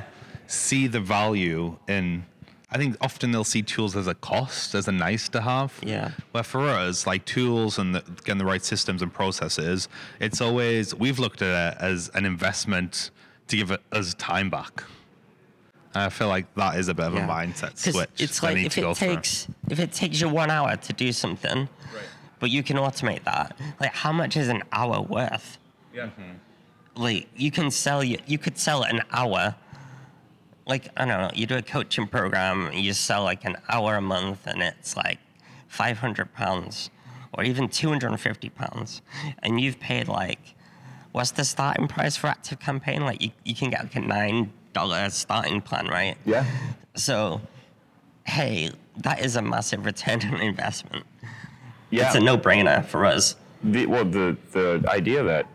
see 0.47 0.87
the 0.87 0.99
value 0.99 1.77
in? 1.87 2.25
I 2.69 2.77
think 2.77 2.97
often 2.99 3.31
they'll 3.31 3.45
see 3.45 3.61
tools 3.61 3.95
as 3.95 4.07
a 4.07 4.13
cost, 4.15 4.75
as 4.75 4.87
a 4.89 4.91
nice 4.91 5.29
to 5.29 5.41
have. 5.41 5.73
Yeah. 5.81 6.11
Where 6.31 6.43
for 6.43 6.61
us, 6.67 7.07
like 7.07 7.23
tools 7.23 7.79
and 7.79 7.95
the, 7.95 8.03
getting 8.25 8.39
the 8.39 8.45
right 8.45 8.63
systems 8.63 9.01
and 9.01 9.13
processes, 9.13 9.87
it's 10.19 10.41
always 10.41 10.93
we've 10.93 11.17
looked 11.17 11.41
at 11.41 11.73
it 11.73 11.81
as 11.81 12.09
an 12.13 12.25
investment 12.25 13.11
to 13.47 13.55
give 13.55 13.71
it 13.71 13.81
us 13.93 14.13
time 14.15 14.49
back. 14.49 14.83
And 15.93 16.03
I 16.03 16.09
feel 16.09 16.27
like 16.27 16.53
that 16.55 16.77
is 16.77 16.89
a 16.89 16.93
bit 16.93 17.05
of 17.05 17.15
a 17.15 17.21
mindset 17.21 17.77
switch. 17.77 18.09
It's 18.19 18.41
that 18.41 18.47
like 18.47 18.55
needs 18.57 18.67
if 18.67 18.73
to 18.73 18.81
go 18.81 18.91
it 18.91 18.97
through. 18.97 19.15
takes 19.15 19.47
if 19.69 19.79
it 19.79 19.93
takes 19.93 20.19
you 20.19 20.27
one 20.27 20.51
hour 20.51 20.75
to 20.75 20.93
do 20.93 21.13
something, 21.13 21.69
but 22.39 22.49
you 22.49 22.63
can 22.63 22.75
automate 22.75 23.23
that. 23.23 23.57
Like 23.79 23.93
how 23.93 24.11
much 24.11 24.35
is 24.35 24.49
an 24.49 24.63
hour 24.73 25.01
worth? 25.01 25.57
Yeah. 25.93 26.07
Mm-hmm. 26.07 27.01
Like 27.01 27.29
you 27.35 27.49
can 27.49 27.71
sell 27.71 28.03
you 28.03 28.17
you 28.27 28.37
could 28.37 28.57
sell 28.57 28.83
an 28.83 29.01
hour. 29.11 29.55
Like 30.67 30.89
I 30.97 31.05
don't 31.05 31.21
know, 31.21 31.31
you 31.33 31.45
do 31.45 31.55
a 31.55 31.61
coaching 31.61 32.07
program, 32.07 32.71
you 32.73 32.93
sell 32.93 33.23
like 33.23 33.45
an 33.45 33.55
hour 33.69 33.95
a 33.95 34.01
month, 34.01 34.45
and 34.45 34.61
it's 34.61 34.97
like 34.97 35.19
five 35.67 35.99
hundred 35.99 36.33
pounds, 36.33 36.89
or 37.33 37.43
even 37.43 37.69
two 37.69 37.87
hundred 37.89 38.11
and 38.11 38.19
fifty 38.19 38.49
pounds, 38.49 39.01
and 39.41 39.61
you've 39.61 39.79
paid 39.79 40.07
like, 40.07 40.55
what's 41.13 41.31
the 41.31 41.45
starting 41.45 41.87
price 41.87 42.17
for 42.17 42.27
Active 42.27 42.59
Campaign? 42.59 43.01
Like 43.01 43.21
you, 43.21 43.31
you 43.45 43.55
can 43.55 43.69
get 43.69 43.83
like 43.83 43.95
a 43.95 44.01
nine 44.01 44.51
dollar 44.73 45.09
starting 45.09 45.61
plan, 45.61 45.87
right? 45.87 46.17
Yeah. 46.25 46.45
So, 46.95 47.41
hey, 48.25 48.71
that 48.97 49.23
is 49.23 49.35
a 49.37 49.41
massive 49.41 49.85
return 49.85 50.21
on 50.25 50.41
investment. 50.41 51.05
Yeah. 51.89 52.07
It's 52.07 52.15
a 52.15 52.19
no-brainer 52.19 52.83
for 52.83 53.05
us. 53.05 53.35
the, 53.63 53.85
well, 53.85 54.05
the 54.05 54.35
the 54.51 54.83
idea 54.89 55.23
that 55.23 55.47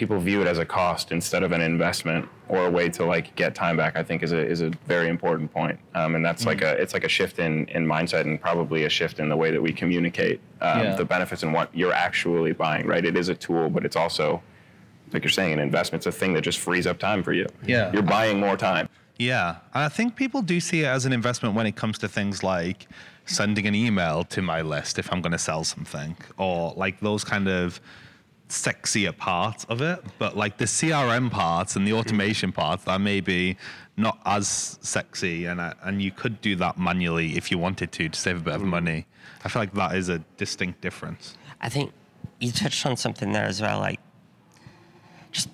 people 0.00 0.18
view 0.18 0.40
it 0.40 0.46
as 0.46 0.56
a 0.58 0.64
cost 0.64 1.12
instead 1.12 1.42
of 1.42 1.52
an 1.52 1.60
investment 1.60 2.26
or 2.48 2.66
a 2.66 2.70
way 2.70 2.88
to 2.88 3.04
like 3.04 3.36
get 3.36 3.54
time 3.54 3.76
back, 3.76 3.96
I 3.96 4.02
think 4.02 4.22
is 4.22 4.32
a 4.32 4.38
is 4.54 4.62
a 4.62 4.70
very 4.88 5.08
important 5.08 5.52
point. 5.52 5.78
Um, 5.94 6.14
and 6.14 6.24
that's 6.24 6.46
like 6.46 6.62
a 6.62 6.70
it's 6.82 6.94
like 6.94 7.04
a 7.04 7.08
shift 7.08 7.38
in 7.38 7.66
in 7.68 7.86
mindset 7.86 8.22
and 8.22 8.40
probably 8.40 8.84
a 8.86 8.88
shift 8.88 9.20
in 9.20 9.28
the 9.28 9.36
way 9.36 9.50
that 9.50 9.62
we 9.62 9.72
communicate 9.72 10.40
um, 10.62 10.80
Yeah. 10.80 10.96
the 10.96 11.04
benefits 11.04 11.42
and 11.42 11.52
what 11.52 11.68
you're 11.76 11.92
actually 11.92 12.52
buying. 12.52 12.86
Right? 12.86 13.04
It 13.04 13.14
is 13.16 13.28
a 13.28 13.34
tool, 13.34 13.68
but 13.68 13.84
it's 13.84 13.94
also 13.94 14.42
like 15.12 15.22
you're 15.22 15.30
saying, 15.30 15.52
an 15.52 15.58
investment. 15.58 16.00
It's 16.06 16.14
a 16.16 16.18
thing 16.18 16.32
that 16.34 16.40
just 16.42 16.58
frees 16.60 16.86
up 16.86 16.98
time 16.98 17.22
for 17.22 17.32
you. 17.34 17.46
Yeah. 17.66 17.92
You're 17.92 18.02
buying 18.18 18.40
more 18.40 18.56
time. 18.56 18.88
Yeah, 19.18 19.56
I 19.74 19.88
think 19.90 20.16
people 20.16 20.40
do 20.40 20.60
see 20.60 20.80
it 20.84 20.86
as 20.86 21.04
an 21.04 21.12
investment 21.12 21.54
when 21.54 21.66
it 21.66 21.76
comes 21.76 21.98
to 21.98 22.08
things 22.08 22.42
like 22.42 22.86
sending 23.26 23.66
an 23.66 23.74
email 23.74 24.24
to 24.24 24.40
my 24.40 24.62
list 24.62 24.98
if 24.98 25.12
I'm 25.12 25.20
going 25.20 25.32
to 25.32 25.38
sell 25.50 25.62
something, 25.62 26.16
or 26.38 26.72
like 26.74 27.00
those 27.00 27.22
kind 27.22 27.48
of 27.48 27.80
sexier 28.50 29.16
parts 29.16 29.64
of 29.68 29.80
it. 29.80 30.04
But 30.18 30.36
like 30.36 30.58
the 30.58 30.66
CRM 30.66 31.30
parts 31.30 31.76
and 31.76 31.86
the 31.86 31.92
automation 31.94 32.52
parts, 32.52 32.84
that 32.84 33.00
may 33.00 33.20
be 33.20 33.56
not 33.96 34.18
as 34.24 34.78
sexy, 34.82 35.46
and 35.46 35.60
I, 35.60 35.74
and 35.82 36.02
you 36.02 36.10
could 36.10 36.40
do 36.40 36.56
that 36.56 36.78
manually 36.78 37.36
if 37.36 37.50
you 37.50 37.58
wanted 37.58 37.92
to 37.92 38.08
to 38.08 38.18
save 38.18 38.38
a 38.38 38.40
bit 38.40 38.54
of 38.54 38.62
hmm. 38.62 38.68
money. 38.68 39.06
I 39.44 39.48
feel 39.48 39.62
like 39.62 39.74
that 39.74 39.94
is 39.94 40.08
a 40.08 40.18
distinct 40.36 40.80
difference. 40.80 41.36
I 41.60 41.68
think 41.68 41.92
you 42.40 42.52
touched 42.52 42.84
on 42.86 42.96
something 42.96 43.32
there 43.32 43.44
as 43.44 43.60
well, 43.60 43.78
like 43.78 44.00
just 45.32 45.48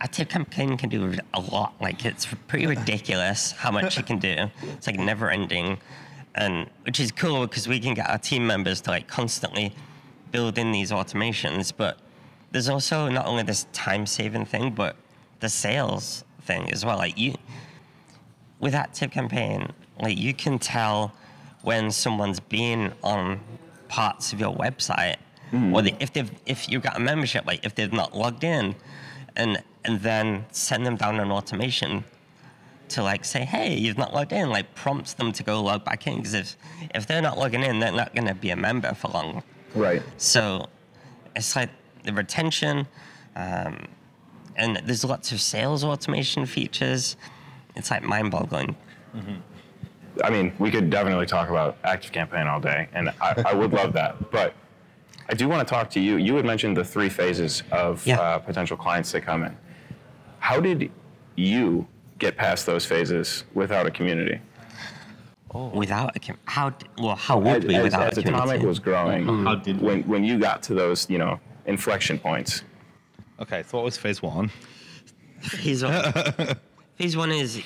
Active 0.00 0.28
Campaign 0.28 0.76
can 0.76 0.88
do 0.90 1.14
a 1.34 1.40
lot. 1.40 1.74
Like 1.80 2.04
it's 2.04 2.26
pretty 2.48 2.66
ridiculous 2.66 3.52
how 3.52 3.70
much 3.70 3.98
it 3.98 4.06
can 4.06 4.18
do. 4.18 4.50
It's 4.62 4.86
like 4.86 4.98
never 4.98 5.30
ending, 5.30 5.78
and 6.34 6.68
which 6.84 7.00
is 7.00 7.10
cool 7.12 7.46
because 7.46 7.66
we 7.68 7.80
can 7.80 7.94
get 7.94 8.10
our 8.10 8.18
team 8.18 8.46
members 8.46 8.80
to 8.82 8.90
like 8.90 9.06
constantly 9.06 9.72
build 10.32 10.58
in 10.58 10.72
these 10.72 10.90
automations. 10.90 11.72
But 11.76 11.98
there's 12.50 12.68
also 12.68 13.08
not 13.08 13.26
only 13.26 13.42
this 13.42 13.66
time 13.72 14.06
saving 14.06 14.46
thing, 14.46 14.72
but 14.72 14.96
the 15.40 15.48
sales 15.48 16.24
thing 16.42 16.72
as 16.72 16.84
well. 16.84 16.96
Like 16.96 17.18
you, 17.18 17.34
with 18.60 18.74
Active 18.74 19.10
Campaign, 19.10 19.72
like 20.00 20.18
you 20.18 20.34
can 20.34 20.58
tell 20.58 21.12
when 21.62 21.90
someone's 21.90 22.40
been 22.40 22.92
on 23.02 23.40
parts 23.88 24.32
of 24.32 24.40
your 24.40 24.54
website, 24.54 25.16
mm-hmm. 25.52 25.74
or 25.74 25.82
the, 25.82 25.94
if 26.00 26.12
they've 26.12 26.30
if 26.46 26.68
you've 26.68 26.82
got 26.82 26.96
a 26.96 27.00
membership, 27.00 27.46
like 27.46 27.64
if 27.64 27.74
they've 27.74 27.92
not 27.92 28.16
logged 28.16 28.44
in, 28.44 28.74
and 29.36 29.62
and 29.84 30.00
then 30.00 30.44
send 30.52 30.86
them 30.86 30.96
down 30.96 31.20
an 31.20 31.30
automation 31.30 32.04
to 32.88 33.02
like 33.02 33.24
say, 33.24 33.44
hey, 33.44 33.74
you've 33.74 33.98
not 33.98 34.14
logged 34.14 34.32
in, 34.32 34.50
like 34.50 34.74
prompts 34.74 35.14
them 35.14 35.32
to 35.32 35.42
go 35.42 35.62
log 35.62 35.84
back 35.84 36.06
in 36.06 36.16
because 36.16 36.34
if 36.34 36.56
if 36.94 37.06
they're 37.06 37.22
not 37.22 37.38
logging 37.38 37.62
in, 37.62 37.80
they're 37.80 37.92
not 37.92 38.14
going 38.14 38.28
to 38.28 38.34
be 38.34 38.50
a 38.50 38.56
member 38.56 38.94
for 38.94 39.08
long. 39.08 39.42
Right. 39.74 40.02
So 40.18 40.68
it's 41.36 41.56
like 41.56 41.70
the 42.04 42.12
retention, 42.12 42.86
um, 43.36 43.86
and 44.56 44.80
there's 44.84 45.04
lots 45.04 45.32
of 45.32 45.40
sales 45.40 45.82
automation 45.84 46.44
features. 46.46 47.16
It's 47.76 47.90
like 47.90 48.02
mind-boggling. 48.02 48.76
I 50.22 50.30
mean, 50.30 50.52
we 50.58 50.70
could 50.70 50.90
definitely 50.90 51.24
talk 51.26 51.48
about 51.48 51.78
Active 51.84 52.12
Campaign 52.12 52.46
all 52.46 52.60
day, 52.60 52.88
and 52.92 53.08
I, 53.20 53.42
I 53.46 53.54
would 53.54 53.72
love 53.72 53.94
that. 53.94 54.30
But 54.30 54.52
I 55.28 55.34
do 55.34 55.48
want 55.48 55.66
to 55.66 55.74
talk 55.74 55.88
to 55.90 56.00
you. 56.00 56.16
You 56.16 56.34
had 56.36 56.44
mentioned 56.44 56.76
the 56.76 56.84
three 56.84 57.08
phases 57.08 57.62
of 57.72 58.06
Yeah. 58.06 58.20
uh, 58.20 58.38
potential 58.38 58.76
clients 58.76 59.10
that 59.12 59.22
come 59.22 59.44
in. 59.44 59.56
How 60.38 60.60
did 60.60 60.90
you 61.36 61.86
get 62.18 62.36
past 62.36 62.66
those 62.66 62.84
phases 62.84 63.44
without 63.54 63.86
a 63.86 63.90
community? 63.90 64.38
Oh. 65.54 65.68
Without 65.68 66.16
a 66.16 66.18
com- 66.18 66.38
how 66.46 66.70
d- 66.70 66.86
well 66.98 67.16
how 67.16 67.38
would 67.38 67.64
we 67.64 67.74
as, 67.74 67.82
without 67.82 68.12
as 68.12 68.18
a 68.18 68.20
Atomic 68.22 68.40
community? 68.40 68.66
was 68.66 68.78
growing, 68.78 69.24
mm-hmm. 69.24 69.46
How 69.46 69.54
did 69.56 69.80
we? 69.80 69.86
when 69.86 70.02
when 70.04 70.24
you 70.24 70.38
got 70.38 70.62
to 70.64 70.74
those, 70.74 71.08
you 71.10 71.18
know, 71.18 71.38
inflection 71.66 72.18
points? 72.18 72.62
Okay, 73.38 73.62
so 73.66 73.78
what 73.78 73.84
was 73.84 73.96
phase 73.98 74.22
one? 74.22 74.50
phase 75.40 75.84
one. 75.84 76.12
phase 76.96 77.16
one 77.16 77.32
is 77.32 77.62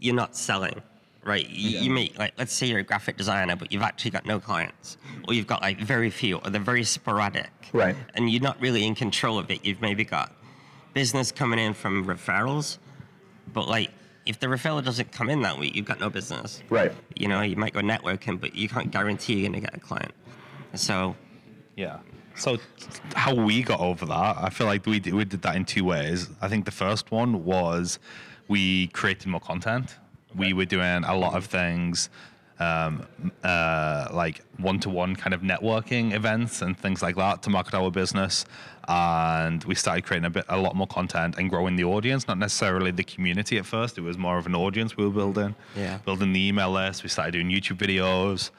you're 0.00 0.14
not 0.14 0.34
selling, 0.34 0.82
right? 1.22 1.48
You, 1.48 1.80
you 1.80 1.90
make 1.90 2.18
like 2.18 2.32
let's 2.38 2.52
say 2.52 2.66
you're 2.66 2.80
a 2.80 2.82
graphic 2.82 3.16
designer, 3.16 3.54
but 3.54 3.70
you've 3.70 3.82
actually 3.82 4.10
got 4.10 4.26
no 4.26 4.40
clients, 4.40 4.96
or 5.28 5.34
you've 5.34 5.46
got 5.46 5.62
like 5.62 5.78
very 5.78 6.10
few, 6.10 6.38
or 6.38 6.50
they're 6.50 6.60
very 6.60 6.84
sporadic, 6.84 7.50
Right. 7.72 7.96
And 8.14 8.30
you're 8.30 8.42
not 8.42 8.60
really 8.60 8.84
in 8.84 8.94
control 8.94 9.38
of 9.38 9.50
it. 9.50 9.64
You've 9.64 9.80
maybe 9.80 10.04
got 10.04 10.32
business 10.94 11.30
coming 11.30 11.58
in 11.58 11.74
from 11.74 12.04
referrals, 12.06 12.78
but 13.52 13.68
like 13.68 13.90
if 14.30 14.38
the 14.38 14.46
referral 14.46 14.82
doesn't 14.82 15.10
come 15.10 15.28
in 15.28 15.42
that 15.42 15.58
week, 15.58 15.74
you've 15.74 15.86
got 15.86 15.98
no 15.98 16.08
business. 16.08 16.62
Right. 16.70 16.92
You 17.16 17.26
know, 17.26 17.40
you 17.40 17.56
might 17.56 17.74
go 17.74 17.80
networking, 17.80 18.40
but 18.40 18.54
you 18.54 18.68
can't 18.68 18.92
guarantee 18.92 19.40
you're 19.40 19.50
gonna 19.50 19.60
get 19.60 19.74
a 19.74 19.80
client. 19.80 20.12
So 20.74 21.16
Yeah. 21.76 21.98
So 22.36 22.58
how 23.14 23.34
we 23.34 23.62
got 23.62 23.80
over 23.80 24.06
that, 24.06 24.36
I 24.38 24.50
feel 24.50 24.68
like 24.68 24.86
we 24.86 25.00
did, 25.00 25.14
we 25.14 25.24
did 25.24 25.42
that 25.42 25.56
in 25.56 25.64
two 25.64 25.84
ways. 25.84 26.28
I 26.40 26.48
think 26.48 26.64
the 26.64 26.70
first 26.70 27.10
one 27.10 27.44
was 27.44 27.98
we 28.46 28.86
created 28.88 29.26
more 29.26 29.40
content. 29.40 29.96
We 30.34 30.52
were 30.52 30.64
doing 30.64 31.02
a 31.04 31.16
lot 31.16 31.34
of 31.34 31.46
things 31.46 32.08
um, 32.60 33.06
uh, 33.42 34.08
like 34.12 34.42
one-to-one 34.58 35.16
kind 35.16 35.32
of 35.32 35.40
networking 35.40 36.12
events 36.12 36.62
and 36.62 36.78
things 36.78 37.02
like 37.02 37.16
that 37.16 37.42
to 37.42 37.50
market 37.50 37.74
our 37.74 37.90
business. 37.90 38.44
And 38.86 39.64
we 39.64 39.74
started 39.74 40.04
creating 40.04 40.26
a 40.26 40.30
bit, 40.30 40.44
a 40.48 40.58
lot 40.58 40.76
more 40.76 40.86
content 40.86 41.36
and 41.38 41.48
growing 41.48 41.76
the 41.76 41.84
audience. 41.84 42.28
Not 42.28 42.38
necessarily 42.38 42.90
the 42.90 43.04
community 43.04 43.56
at 43.56 43.66
first; 43.66 43.98
it 43.98 44.02
was 44.02 44.18
more 44.18 44.36
of 44.36 44.46
an 44.46 44.54
audience 44.54 44.96
we 44.96 45.04
were 45.04 45.10
building. 45.10 45.54
Yeah. 45.76 45.98
Building 45.98 46.32
the 46.32 46.48
email 46.48 46.70
list. 46.70 47.02
We 47.02 47.08
started 47.08 47.32
doing 47.32 47.48
YouTube 47.48 47.78
videos, 47.78 48.50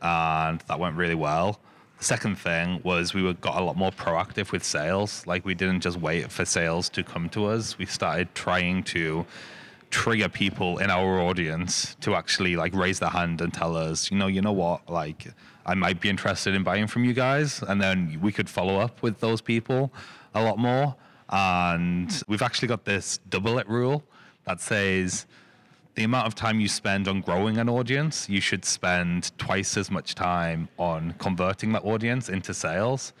and 0.00 0.60
that 0.68 0.78
went 0.78 0.96
really 0.96 1.14
well. 1.14 1.58
The 1.98 2.04
second 2.04 2.36
thing 2.36 2.80
was 2.84 3.12
we 3.12 3.22
were, 3.22 3.32
got 3.32 3.60
a 3.60 3.64
lot 3.64 3.76
more 3.76 3.90
proactive 3.90 4.52
with 4.52 4.62
sales. 4.62 5.26
Like 5.26 5.44
we 5.44 5.54
didn't 5.54 5.80
just 5.80 5.98
wait 5.98 6.30
for 6.30 6.44
sales 6.44 6.88
to 6.90 7.02
come 7.02 7.28
to 7.30 7.46
us. 7.46 7.76
We 7.76 7.86
started 7.86 8.32
trying 8.34 8.84
to 8.84 9.26
trigger 9.90 10.28
people 10.28 10.78
in 10.78 10.90
our 10.90 11.20
audience 11.20 11.96
to 12.00 12.14
actually 12.14 12.56
like 12.56 12.74
raise 12.74 12.98
their 12.98 13.10
hand 13.10 13.40
and 13.40 13.52
tell 13.52 13.76
us, 13.76 14.10
you 14.10 14.18
know, 14.18 14.26
you 14.26 14.42
know 14.42 14.52
what, 14.52 14.88
like 14.88 15.28
I 15.66 15.74
might 15.74 16.00
be 16.00 16.08
interested 16.08 16.54
in 16.54 16.62
buying 16.62 16.86
from 16.86 17.04
you 17.04 17.12
guys, 17.12 17.62
and 17.62 17.80
then 17.80 18.18
we 18.20 18.32
could 18.32 18.48
follow 18.48 18.78
up 18.78 19.02
with 19.02 19.20
those 19.20 19.40
people 19.40 19.92
a 20.34 20.42
lot 20.42 20.58
more. 20.58 20.94
And 21.30 22.22
we've 22.26 22.42
actually 22.42 22.68
got 22.68 22.84
this 22.84 23.18
double 23.28 23.58
it 23.58 23.68
rule 23.68 24.02
that 24.44 24.60
says 24.60 25.26
the 25.94 26.04
amount 26.04 26.26
of 26.26 26.34
time 26.34 26.60
you 26.60 26.68
spend 26.68 27.08
on 27.08 27.20
growing 27.20 27.58
an 27.58 27.68
audience, 27.68 28.28
you 28.28 28.40
should 28.40 28.64
spend 28.64 29.36
twice 29.36 29.76
as 29.76 29.90
much 29.90 30.14
time 30.14 30.68
on 30.78 31.12
converting 31.18 31.72
that 31.72 31.84
audience 31.84 32.28
into 32.28 32.54
sales. 32.54 33.12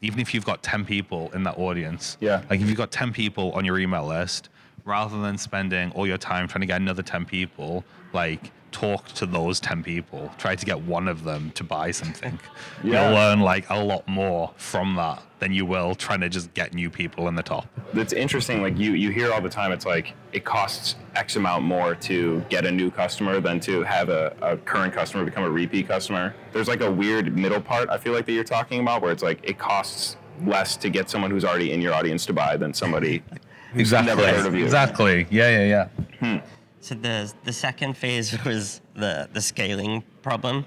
Even 0.00 0.18
if 0.18 0.34
you've 0.34 0.44
got 0.44 0.62
10 0.62 0.84
people 0.84 1.30
in 1.34 1.44
that 1.44 1.56
audience. 1.58 2.16
Yeah. 2.20 2.42
Like 2.50 2.60
if 2.60 2.68
you've 2.68 2.76
got 2.76 2.90
10 2.90 3.12
people 3.12 3.52
on 3.52 3.64
your 3.64 3.78
email 3.78 4.06
list, 4.06 4.48
rather 4.84 5.20
than 5.20 5.38
spending 5.38 5.90
all 5.92 6.06
your 6.06 6.18
time 6.18 6.48
trying 6.48 6.60
to 6.60 6.66
get 6.66 6.80
another 6.80 7.02
10 7.02 7.24
people, 7.24 7.84
like 8.12 8.50
talk 8.72 9.06
to 9.08 9.26
those 9.26 9.60
10 9.60 9.82
people. 9.82 10.32
Try 10.38 10.56
to 10.56 10.66
get 10.66 10.80
one 10.82 11.06
of 11.06 11.24
them 11.24 11.50
to 11.52 11.64
buy 11.64 11.90
something. 11.90 12.38
Yeah. 12.84 13.04
You'll 13.06 13.14
learn 13.14 13.40
like 13.40 13.70
a 13.70 13.78
lot 13.80 14.08
more 14.08 14.50
from 14.56 14.96
that 14.96 15.22
than 15.38 15.52
you 15.52 15.64
will 15.64 15.94
trying 15.94 16.20
to 16.20 16.28
just 16.28 16.52
get 16.52 16.74
new 16.74 16.90
people 16.90 17.28
in 17.28 17.36
the 17.36 17.42
top. 17.42 17.68
That's 17.94 18.12
interesting. 18.12 18.60
Like 18.60 18.76
you, 18.76 18.94
you 18.94 19.10
hear 19.10 19.32
all 19.32 19.40
the 19.40 19.48
time. 19.48 19.70
It's 19.70 19.86
like 19.86 20.14
it 20.32 20.44
costs 20.44 20.96
X 21.14 21.36
amount 21.36 21.62
more 21.62 21.94
to 21.94 22.44
get 22.48 22.66
a 22.66 22.72
new 22.72 22.90
customer 22.90 23.40
than 23.40 23.60
to 23.60 23.84
have 23.84 24.08
a, 24.08 24.34
a 24.42 24.56
current 24.56 24.92
customer 24.92 25.24
become 25.24 25.44
a 25.44 25.50
repeat 25.50 25.86
customer. 25.86 26.34
There's 26.52 26.66
like 26.66 26.80
a 26.80 26.90
weird 26.90 27.36
middle 27.36 27.60
part. 27.60 27.88
I 27.88 27.98
feel 27.98 28.14
like 28.14 28.26
that 28.26 28.32
you're 28.32 28.42
talking 28.42 28.80
about, 28.80 29.00
where 29.00 29.12
it's 29.12 29.22
like 29.22 29.38
it 29.44 29.58
costs 29.58 30.16
less 30.44 30.76
to 30.78 30.90
get 30.90 31.08
someone 31.08 31.30
who's 31.30 31.44
already 31.44 31.70
in 31.72 31.80
your 31.80 31.94
audience 31.94 32.26
to 32.26 32.32
buy 32.32 32.56
than 32.56 32.74
somebody 32.74 33.22
who's 33.72 33.92
never 33.92 34.26
heard 34.26 34.46
of 34.46 34.54
you. 34.54 34.64
Exactly. 34.64 35.26
Yeah, 35.30 35.64
yeah, 35.64 35.88
yeah. 36.20 36.40
So 36.80 36.94
the 36.94 37.32
the 37.44 37.52
second 37.52 37.96
phase 37.96 38.36
was 38.44 38.80
the 38.94 39.28
the 39.32 39.40
scaling 39.40 40.02
problem. 40.22 40.64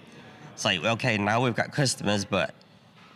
It's 0.54 0.66
like 0.66 0.84
okay, 0.84 1.18
now 1.18 1.44
we've 1.44 1.56
got 1.56 1.72
customers, 1.72 2.26
but 2.26 2.54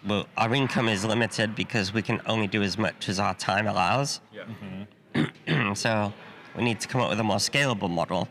well, 0.06 0.28
our 0.38 0.54
income 0.54 0.88
is 0.88 1.04
limited 1.04 1.56
because 1.56 1.94
we 1.94 2.02
can 2.02 2.22
only 2.26 2.48
do 2.48 2.62
as 2.62 2.78
much 2.78 3.10
as 3.10 3.20
our 3.20 3.34
time 3.36 3.68
allows. 3.68 4.22
Yeah. 4.34 5.74
so 5.74 6.14
we 6.56 6.64
need 6.64 6.80
to 6.82 6.88
come 6.88 7.02
up 7.02 7.10
with 7.10 7.20
a 7.20 7.24
more 7.24 7.38
scalable 7.38 7.90
model. 7.90 8.28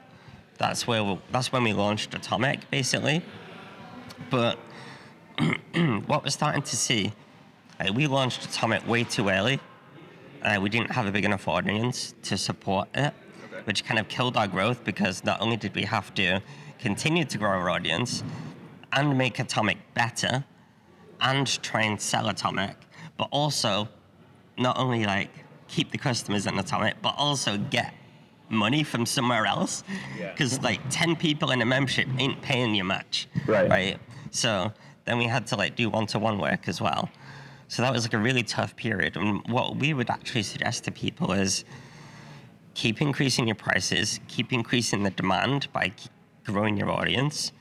That's 0.59 0.87
where 0.87 1.05
we, 1.05 1.19
that's 1.31 1.53
when 1.53 1.63
we 1.63 1.73
launched 1.73 2.15
Atomic, 2.15 2.71
basically. 2.71 3.23
But 4.31 4.59
what 6.07 6.25
we're 6.25 6.31
starting 6.31 6.63
to 6.63 6.77
see, 6.77 7.13
uh, 7.81 7.93
we 7.93 8.07
launched 8.07 8.45
Atomic 8.45 8.87
way 8.89 9.05
too 9.05 9.29
early. 9.29 9.61
Uh, 10.43 10.59
we 10.61 10.69
didn't 10.69 10.91
have 10.91 11.07
a 11.07 11.11
big 11.11 11.25
enough 11.25 11.49
audience 11.49 12.15
to 12.23 12.37
support 12.37 12.89
it, 12.95 13.13
which 13.65 13.85
kind 13.85 13.99
of 13.99 14.09
killed 14.09 14.37
our 14.37 14.47
growth 14.47 14.85
because 14.85 15.25
not 15.25 15.41
only 15.41 15.57
did 15.57 15.75
we 15.75 15.83
have 15.83 16.15
to 16.15 16.41
continue 16.79 17.25
to 17.25 17.39
grow 17.39 17.51
our 17.51 17.71
audience 17.71 18.23
and 18.93 19.19
make 19.19 19.39
Atomic 19.39 19.79
better 19.95 20.45
and 21.21 21.47
try 21.63 21.83
and 21.83 22.01
sell 22.01 22.29
Atomic, 22.29 22.77
but 23.17 23.29
also 23.33 23.89
not 24.57 24.79
only 24.79 25.05
like 25.05 25.31
keep 25.67 25.91
the 25.91 25.99
customers 25.99 26.47
in 26.47 26.59
Atomic, 26.59 26.95
but 27.03 27.15
also 27.19 27.59
get 27.59 27.93
money 28.49 28.83
from 28.83 29.05
somewhere 29.05 29.45
else. 29.45 29.83
Because 30.19 30.63
like 30.63 30.81
10 30.91 31.17
people 31.17 31.51
in 31.51 31.61
a 31.61 31.67
membership 31.67 32.09
ain't 32.19 32.41
paying 32.43 32.75
you 32.75 32.85
much. 32.85 33.29
Right. 33.47 33.69
Right. 33.69 33.99
So 34.31 34.73
then 35.05 35.19
we 35.19 35.25
had 35.25 35.47
to 35.49 35.57
like 35.57 35.75
do 35.77 35.91
one 35.91 36.07
to 36.07 36.19
one 36.19 36.39
work 36.39 36.69
as 36.69 36.81
well. 36.81 37.11
So 37.69 37.83
that 37.83 37.93
was 37.93 38.05
like 38.05 38.15
a 38.15 38.19
really 38.19 38.43
tough 38.43 38.75
period. 38.77 39.17
And 39.17 39.47
what 39.49 39.77
we 39.77 39.93
would 39.93 40.11
actually 40.11 40.43
suggest 40.43 40.85
to 40.85 40.91
people 40.91 41.33
is 41.33 41.65
keep 42.75 43.03
increasing 43.03 43.47
your 43.47 43.57
prices, 43.57 44.21
keep 44.27 44.53
increasing 44.53 45.03
the 45.03 45.11
demand 45.11 45.69
by 45.73 45.93
growing 46.45 46.77
your 46.77 46.91
audience 46.91 47.53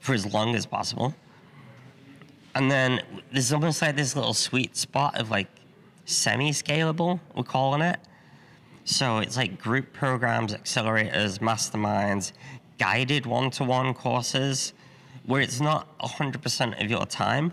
for 0.00 0.14
as 0.14 0.32
long 0.32 0.54
as 0.56 0.66
possible. 0.66 1.14
And 2.54 2.70
then 2.70 3.00
there's 3.32 3.52
almost 3.52 3.80
like 3.80 3.96
this 3.96 4.16
little 4.16 4.34
sweet 4.34 4.76
spot 4.76 5.18
of 5.20 5.30
like 5.30 5.48
semi-scalable. 6.06 7.20
We're 7.36 7.44
calling 7.44 7.82
it. 7.82 8.00
So 8.84 9.18
it's 9.18 9.36
like 9.36 9.60
group 9.60 9.92
programs, 9.92 10.54
accelerators, 10.54 11.38
masterminds, 11.38 12.32
guided 12.78 13.26
one-to-one 13.26 13.94
courses, 13.94 14.72
where 15.26 15.40
it's 15.40 15.60
not 15.60 15.96
100% 16.00 16.82
of 16.82 16.90
your 16.90 17.06
time, 17.06 17.52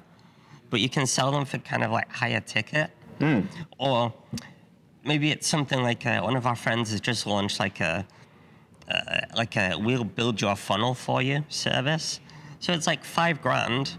but 0.69 0.79
you 0.79 0.89
can 0.89 1.05
sell 1.07 1.31
them 1.31 1.45
for 1.45 1.57
kind 1.59 1.83
of 1.83 1.91
like 1.91 2.11
higher 2.11 2.41
ticket, 2.41 2.89
or 3.77 4.13
maybe 5.03 5.31
it's 5.31 5.47
something 5.47 5.81
like 5.81 6.05
uh, 6.05 6.21
one 6.21 6.35
of 6.35 6.45
our 6.45 6.55
friends 6.55 6.91
has 6.91 7.01
just 7.01 7.25
launched 7.25 7.59
like 7.59 7.79
a 7.79 8.05
uh, 8.89 9.21
like 9.35 9.55
a 9.57 9.75
we'll 9.77 10.03
build 10.03 10.39
your 10.41 10.55
funnel 10.55 10.93
for 10.93 11.21
you 11.21 11.43
service. 11.49 12.19
So 12.59 12.73
it's 12.73 12.87
like 12.87 13.03
five 13.03 13.41
grand, 13.41 13.95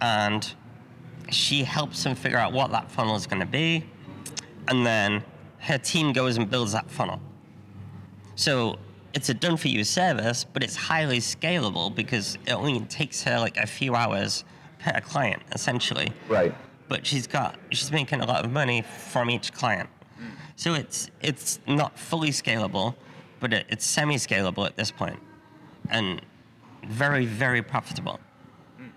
and 0.00 0.54
she 1.30 1.64
helps 1.64 2.02
them 2.04 2.14
figure 2.14 2.38
out 2.38 2.52
what 2.52 2.70
that 2.72 2.90
funnel 2.90 3.16
is 3.16 3.26
going 3.26 3.40
to 3.40 3.46
be, 3.46 3.84
and 4.68 4.86
then 4.86 5.24
her 5.58 5.78
team 5.78 6.12
goes 6.12 6.36
and 6.36 6.50
builds 6.50 6.72
that 6.72 6.90
funnel. 6.90 7.20
So 8.36 8.78
it's 9.14 9.28
a 9.28 9.34
done 9.34 9.56
for 9.56 9.68
you 9.68 9.84
service, 9.84 10.44
but 10.44 10.62
it's 10.62 10.76
highly 10.76 11.18
scalable 11.18 11.94
because 11.94 12.36
it 12.46 12.52
only 12.52 12.80
takes 12.80 13.22
her 13.22 13.38
like 13.38 13.56
a 13.56 13.66
few 13.66 13.94
hours 13.94 14.44
per 14.84 15.00
client 15.00 15.42
essentially 15.52 16.12
Right. 16.28 16.54
but 16.88 17.06
she's 17.06 17.26
got 17.26 17.56
she's 17.70 17.90
making 17.90 18.20
a 18.20 18.26
lot 18.26 18.44
of 18.44 18.50
money 18.52 18.82
from 18.82 19.30
each 19.30 19.52
client. 19.52 19.88
So 20.56 20.74
it's 20.74 21.10
it's 21.20 21.58
not 21.66 21.98
fully 21.98 22.30
scalable, 22.30 22.94
but 23.40 23.52
it, 23.52 23.66
it's 23.68 23.84
semi-scalable 23.86 24.64
at 24.66 24.76
this 24.76 24.90
point, 24.92 25.18
and 25.90 26.20
very 26.86 27.26
very 27.26 27.62
profitable. 27.62 28.20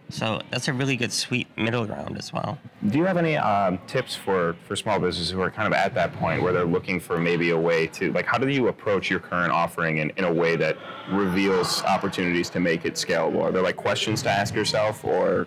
So 0.10 0.40
that's 0.52 0.68
a 0.70 0.74
really 0.74 0.96
good 0.96 1.12
sweet 1.12 1.48
middle 1.58 1.86
ground 1.86 2.18
as 2.18 2.32
well. 2.32 2.58
Do 2.88 2.98
you 2.98 3.04
have 3.06 3.18
any 3.18 3.36
um, 3.36 3.78
tips 3.88 4.16
for, 4.16 4.56
for 4.66 4.76
small 4.78 5.00
businesses 5.00 5.32
who 5.32 5.42
are 5.42 5.52
kind 5.52 5.68
of 5.68 5.74
at 5.74 5.94
that 5.96 6.14
point 6.14 6.42
where 6.44 6.54
they're 6.54 6.64
looking 6.78 6.98
for 7.02 7.18
maybe 7.20 7.50
a 7.50 7.58
way 7.58 7.88
to, 7.88 8.14
like, 8.14 8.26
how 8.26 8.38
do 8.38 8.48
you 8.48 8.70
approach 8.70 9.10
your 9.10 9.20
current 9.20 9.52
offering 9.52 9.98
in, 9.98 10.12
in 10.12 10.24
a 10.24 10.32
way 10.34 10.56
that 10.56 10.78
reveals 11.12 11.84
opportunities 11.84 12.50
to 12.52 12.62
make 12.62 12.86
it 12.86 12.94
scalable? 12.94 13.42
Are 13.42 13.52
there 13.52 13.62
like 13.64 13.76
questions 13.76 14.22
to 14.24 14.30
ask 14.30 14.54
yourself 14.56 15.04
or? 15.04 15.46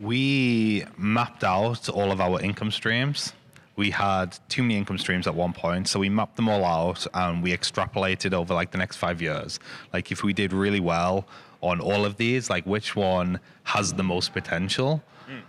We 0.00 0.84
mapped 0.96 1.44
out 1.44 1.88
all 1.90 2.10
of 2.10 2.20
our 2.20 2.40
income 2.40 2.70
streams. 2.70 3.34
We 3.76 3.90
had 3.90 4.38
too 4.48 4.62
many 4.62 4.76
income 4.76 4.98
streams 4.98 5.26
at 5.26 5.34
one 5.34 5.52
point, 5.52 5.88
so 5.88 6.00
we 6.00 6.08
mapped 6.08 6.36
them 6.36 6.48
all 6.48 6.64
out 6.64 7.06
and 7.14 7.42
we 7.42 7.56
extrapolated 7.56 8.32
over 8.32 8.54
like 8.54 8.72
the 8.72 8.78
next 8.78 8.96
five 8.96 9.22
years. 9.22 9.60
Like 9.92 10.10
if 10.10 10.22
we 10.22 10.32
did 10.32 10.52
really 10.52 10.80
well 10.80 11.26
on 11.60 11.80
all 11.80 12.04
of 12.04 12.16
these, 12.16 12.50
like 12.50 12.64
which 12.64 12.96
one 12.96 13.40
has 13.64 13.92
the 13.92 14.02
most 14.02 14.32
potential? 14.32 15.02
Hmm. 15.26 15.40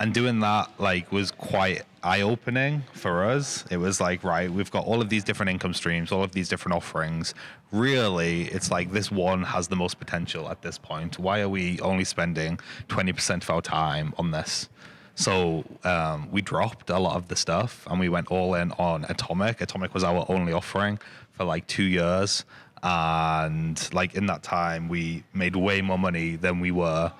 and 0.00 0.14
doing 0.14 0.40
that 0.40 0.70
like 0.78 1.12
was 1.12 1.30
quite 1.30 1.82
eye-opening 2.06 2.84
for 2.92 3.24
us. 3.24 3.64
It 3.68 3.78
was 3.78 4.00
like 4.00 4.22
right 4.22 4.50
we've 4.50 4.70
got 4.70 4.86
all 4.86 5.00
of 5.02 5.08
these 5.08 5.24
different 5.24 5.50
income 5.50 5.74
streams 5.74 6.12
all 6.12 6.22
of 6.22 6.32
these 6.32 6.48
different 6.48 6.76
offerings. 6.76 7.34
Really 7.72 8.42
it's 8.44 8.70
like 8.70 8.92
this 8.92 9.10
one 9.10 9.42
has 9.42 9.66
the 9.68 9.76
most 9.76 9.98
potential 9.98 10.48
at 10.48 10.62
this 10.62 10.78
point. 10.78 11.18
Why 11.18 11.40
are 11.40 11.48
we 11.48 11.80
only 11.80 12.04
spending 12.04 12.60
20% 12.88 13.42
of 13.42 13.50
our 13.50 13.60
time 13.60 14.14
on 14.18 14.30
this? 14.30 14.68
So 15.16 15.64
um, 15.82 16.30
we 16.30 16.42
dropped 16.42 16.90
a 16.90 16.98
lot 16.98 17.16
of 17.16 17.26
the 17.28 17.36
stuff 17.36 17.86
and 17.90 17.98
we 17.98 18.08
went 18.08 18.28
all 18.28 18.54
in 18.54 18.70
on 18.72 19.04
atomic. 19.08 19.60
Atomic 19.60 19.92
was 19.92 20.04
our 20.04 20.24
only 20.28 20.52
offering 20.52 21.00
for 21.32 21.44
like 21.44 21.66
two 21.66 21.84
years. 21.84 22.44
And 22.82 23.76
like 23.92 24.14
in 24.14 24.26
that 24.26 24.44
time 24.44 24.88
we 24.88 25.24
made 25.34 25.56
way 25.56 25.80
more 25.80 25.98
money 25.98 26.36
than 26.36 26.60
we 26.60 26.70
were 26.70 27.12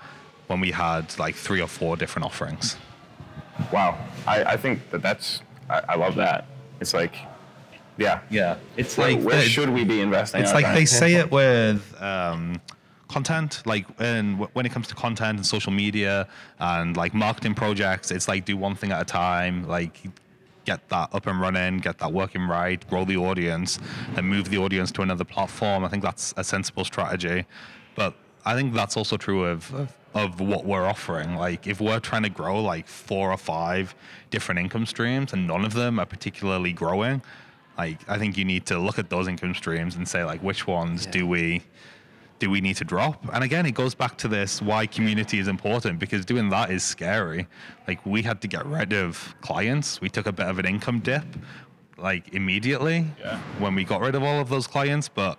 when 0.46 0.60
we 0.60 0.70
had 0.70 1.18
like 1.18 1.34
three 1.34 1.60
or 1.60 1.66
four 1.66 1.96
different 1.96 2.26
offerings. 2.26 2.76
Wow. 3.72 3.98
I, 4.26 4.44
I 4.44 4.56
think 4.56 4.90
that 4.90 5.02
that's, 5.02 5.42
I, 5.70 5.82
I 5.90 5.96
love 5.96 6.14
that. 6.16 6.46
It's 6.80 6.94
like, 6.94 7.16
yeah. 7.98 8.20
Yeah, 8.30 8.56
It's 8.76 8.98
like, 8.98 9.20
where 9.22 9.36
the- 9.36 9.48
should 9.48 9.70
we 9.70 9.84
be 9.84 10.00
investing 10.00 10.42
It's 10.42 10.52
like 10.52 10.64
time? 10.66 10.74
they 10.74 10.84
say 10.84 11.14
it 11.14 11.30
with 11.30 11.94
um, 12.02 12.60
content, 13.08 13.62
like 13.64 13.86
and 13.98 14.32
w- 14.34 14.50
when 14.52 14.66
it 14.66 14.72
comes 14.72 14.86
to 14.88 14.94
content 14.94 15.38
and 15.38 15.46
social 15.46 15.72
media 15.72 16.28
and 16.58 16.96
like 16.96 17.14
marketing 17.14 17.54
projects, 17.54 18.10
it's 18.10 18.28
like 18.28 18.44
do 18.44 18.56
one 18.56 18.74
thing 18.74 18.92
at 18.92 19.00
a 19.00 19.04
time, 19.04 19.66
like 19.66 19.98
get 20.66 20.86
that 20.90 21.08
up 21.14 21.26
and 21.26 21.40
running, 21.40 21.78
get 21.78 21.96
that 21.98 22.12
working 22.12 22.42
right, 22.46 22.86
grow 22.90 23.04
the 23.04 23.16
audience, 23.16 23.78
and 24.16 24.28
move 24.28 24.50
the 24.50 24.58
audience 24.58 24.90
to 24.92 25.00
another 25.02 25.24
platform. 25.24 25.84
I 25.84 25.88
think 25.88 26.02
that's 26.02 26.34
a 26.36 26.44
sensible 26.44 26.84
strategy, 26.84 27.46
but 27.94 28.14
I 28.44 28.54
think 28.54 28.74
that's 28.74 28.96
also 28.96 29.16
true 29.16 29.44
of, 29.44 29.72
of 29.74 29.94
of 30.16 30.40
what 30.40 30.64
we're 30.64 30.86
offering. 30.86 31.34
Like 31.36 31.66
if 31.66 31.80
we're 31.80 32.00
trying 32.00 32.22
to 32.22 32.30
grow 32.30 32.60
like 32.62 32.86
four 32.88 33.30
or 33.30 33.36
five 33.36 33.94
different 34.30 34.58
income 34.58 34.86
streams 34.86 35.32
and 35.32 35.46
none 35.46 35.64
of 35.64 35.74
them 35.74 35.98
are 36.00 36.06
particularly 36.06 36.72
growing, 36.72 37.20
like 37.76 37.98
I 38.08 38.16
think 38.18 38.36
you 38.38 38.44
need 38.44 38.64
to 38.66 38.78
look 38.78 38.98
at 38.98 39.10
those 39.10 39.28
income 39.28 39.54
streams 39.54 39.96
and 39.96 40.08
say 40.08 40.24
like 40.24 40.42
which 40.42 40.66
ones 40.66 41.06
do 41.06 41.26
we 41.26 41.62
do 42.38 42.50
we 42.50 42.60
need 42.60 42.76
to 42.76 42.84
drop? 42.84 43.24
And 43.32 43.42
again, 43.42 43.64
it 43.64 43.72
goes 43.74 43.94
back 43.94 44.18
to 44.18 44.28
this 44.28 44.60
why 44.60 44.86
community 44.86 45.38
is 45.38 45.48
important 45.48 45.98
because 45.98 46.24
doing 46.24 46.50
that 46.50 46.70
is 46.70 46.82
scary. 46.82 47.46
Like 47.88 48.04
we 48.04 48.22
had 48.22 48.40
to 48.42 48.48
get 48.48 48.64
rid 48.66 48.92
of 48.92 49.34
clients. 49.40 50.00
We 50.00 50.08
took 50.08 50.26
a 50.26 50.32
bit 50.32 50.46
of 50.46 50.58
an 50.58 50.66
income 50.66 51.00
dip 51.00 51.24
like 51.98 52.34
immediately 52.34 53.06
Yeah. 53.20 53.38
when 53.58 53.74
we 53.74 53.84
got 53.84 54.00
rid 54.02 54.14
of 54.14 54.22
all 54.22 54.38
of 54.40 54.48
those 54.48 54.66
clients, 54.66 55.08
but 55.08 55.38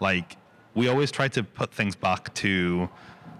like 0.00 0.36
we 0.74 0.88
always 0.88 1.10
try 1.10 1.28
to 1.28 1.42
put 1.42 1.72
things 1.72 1.94
back 1.96 2.32
to 2.34 2.88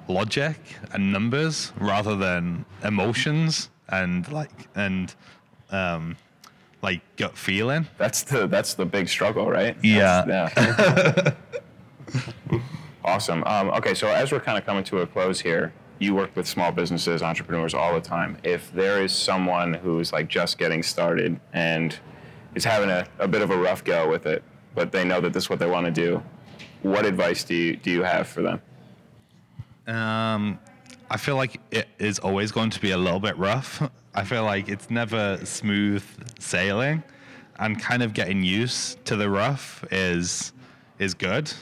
logic 0.08 0.56
and 0.92 1.12
numbers 1.12 1.72
rather 1.78 2.16
than 2.16 2.64
emotions 2.82 3.70
and 3.88 4.30
like 4.32 4.68
and 4.74 5.14
um 5.70 6.16
like 6.82 7.00
gut 7.16 7.36
feeling. 7.36 7.86
That's 7.98 8.22
the, 8.22 8.46
that's 8.46 8.74
the 8.74 8.86
big 8.86 9.08
struggle, 9.08 9.48
right? 9.50 9.76
Yeah. 9.82 10.24
That's- 10.24 11.34
yeah. 12.14 12.60
awesome. 13.04 13.42
Um, 13.44 13.70
okay. 13.70 13.94
So 13.94 14.08
as 14.08 14.32
we're 14.32 14.40
kind 14.40 14.56
of 14.58 14.64
coming 14.64 14.84
to 14.84 14.98
a 14.98 15.06
close 15.06 15.40
here, 15.40 15.72
you 15.98 16.14
work 16.14 16.34
with 16.36 16.46
small 16.46 16.70
businesses, 16.70 17.22
entrepreneurs 17.22 17.74
all 17.74 17.92
the 17.94 18.00
time. 18.00 18.38
If 18.44 18.72
there 18.72 19.02
is 19.02 19.12
someone 19.12 19.74
who's 19.74 20.12
like 20.12 20.28
just 20.28 20.58
getting 20.58 20.82
started 20.82 21.40
and 21.52 21.98
is 22.54 22.64
having 22.64 22.90
a, 22.90 23.06
a 23.18 23.26
bit 23.26 23.42
of 23.42 23.50
a 23.50 23.56
rough 23.56 23.82
go 23.82 24.08
with 24.08 24.26
it, 24.26 24.42
but 24.74 24.92
they 24.92 25.04
know 25.04 25.20
that 25.20 25.32
this 25.32 25.44
is 25.44 25.50
what 25.50 25.58
they 25.58 25.68
want 25.68 25.86
to 25.86 25.92
do, 25.92 26.22
what 26.82 27.04
advice 27.04 27.42
do 27.42 27.54
you, 27.54 27.76
do 27.76 27.90
you 27.90 28.02
have 28.04 28.28
for 28.28 28.42
them? 28.42 28.62
Um, 29.88 30.58
I 31.10 31.16
feel 31.16 31.36
like 31.36 31.60
it 31.70 31.88
is 31.98 32.18
always 32.18 32.52
going 32.52 32.70
to 32.70 32.80
be 32.80 32.90
a 32.90 32.98
little 32.98 33.20
bit 33.20 33.36
rough. 33.38 33.82
I 34.14 34.24
feel 34.24 34.44
like 34.44 34.68
it's 34.68 34.90
never 34.90 35.38
smooth 35.44 36.04
sailing, 36.38 37.02
and 37.58 37.80
kind 37.80 38.02
of 38.02 38.12
getting 38.12 38.42
used 38.42 39.04
to 39.06 39.16
the 39.16 39.30
rough 39.30 39.84
is 39.90 40.52
is 40.98 41.14
good. 41.14 41.52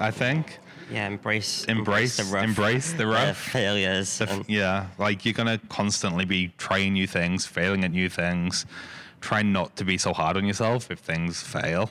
I 0.00 0.10
think. 0.10 0.58
Yeah, 0.90 1.06
embrace 1.06 1.64
Embrace- 1.64 2.16
the 2.18 2.24
rough, 2.24 2.44
embrace 2.44 2.92
the 2.92 3.06
rough. 3.06 3.38
failures. 3.38 4.18
The 4.18 4.30
f- 4.30 4.48
yeah, 4.48 4.86
like 4.98 5.24
you're 5.24 5.32
gonna 5.34 5.58
constantly 5.68 6.24
be 6.24 6.52
trying 6.58 6.92
new 6.94 7.06
things, 7.06 7.46
failing 7.46 7.84
at 7.84 7.90
new 7.90 8.08
things. 8.08 8.66
Try 9.20 9.42
not 9.42 9.76
to 9.76 9.84
be 9.84 9.96
so 9.98 10.12
hard 10.12 10.36
on 10.36 10.44
yourself 10.44 10.90
if 10.90 10.98
things 10.98 11.42
fail. 11.42 11.90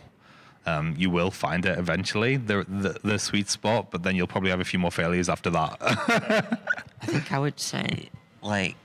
Um, 0.65 0.95
you 0.97 1.09
will 1.09 1.29
find 1.31 1.65
it 1.65 1.77
eventually, 1.77 2.37
the, 2.37 2.65
the 2.69 2.97
the 3.03 3.19
sweet 3.19 3.49
spot, 3.49 3.91
but 3.91 4.03
then 4.03 4.15
you'll 4.15 4.27
probably 4.27 4.49
have 4.49 4.61
a 4.61 4.65
few 4.65 4.79
more 4.79 4.91
failures 4.91 5.27
after 5.27 5.49
that. 5.49 5.77
I 7.01 7.05
think 7.05 7.33
I 7.33 7.39
would 7.39 7.59
say, 7.59 8.09
like, 8.41 8.75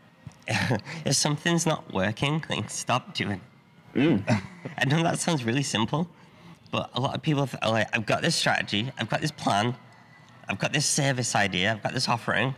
if 0.48 1.14
something's 1.16 1.66
not 1.66 1.92
working, 1.92 2.42
like, 2.48 2.70
stop 2.70 3.12
doing. 3.12 3.42
it. 3.94 4.22
I 4.78 4.84
know 4.86 5.02
that 5.02 5.18
sounds 5.18 5.44
really 5.44 5.62
simple, 5.62 6.08
but 6.70 6.90
a 6.94 7.00
lot 7.00 7.14
of 7.14 7.20
people 7.20 7.46
are 7.60 7.70
like, 7.70 7.94
I've 7.94 8.06
got 8.06 8.22
this 8.22 8.34
strategy, 8.34 8.90
I've 8.98 9.10
got 9.10 9.20
this 9.20 9.30
plan, 9.32 9.74
I've 10.48 10.58
got 10.58 10.72
this 10.72 10.86
service 10.86 11.34
idea, 11.36 11.72
I've 11.72 11.82
got 11.82 11.92
this 11.92 12.08
offering, 12.08 12.54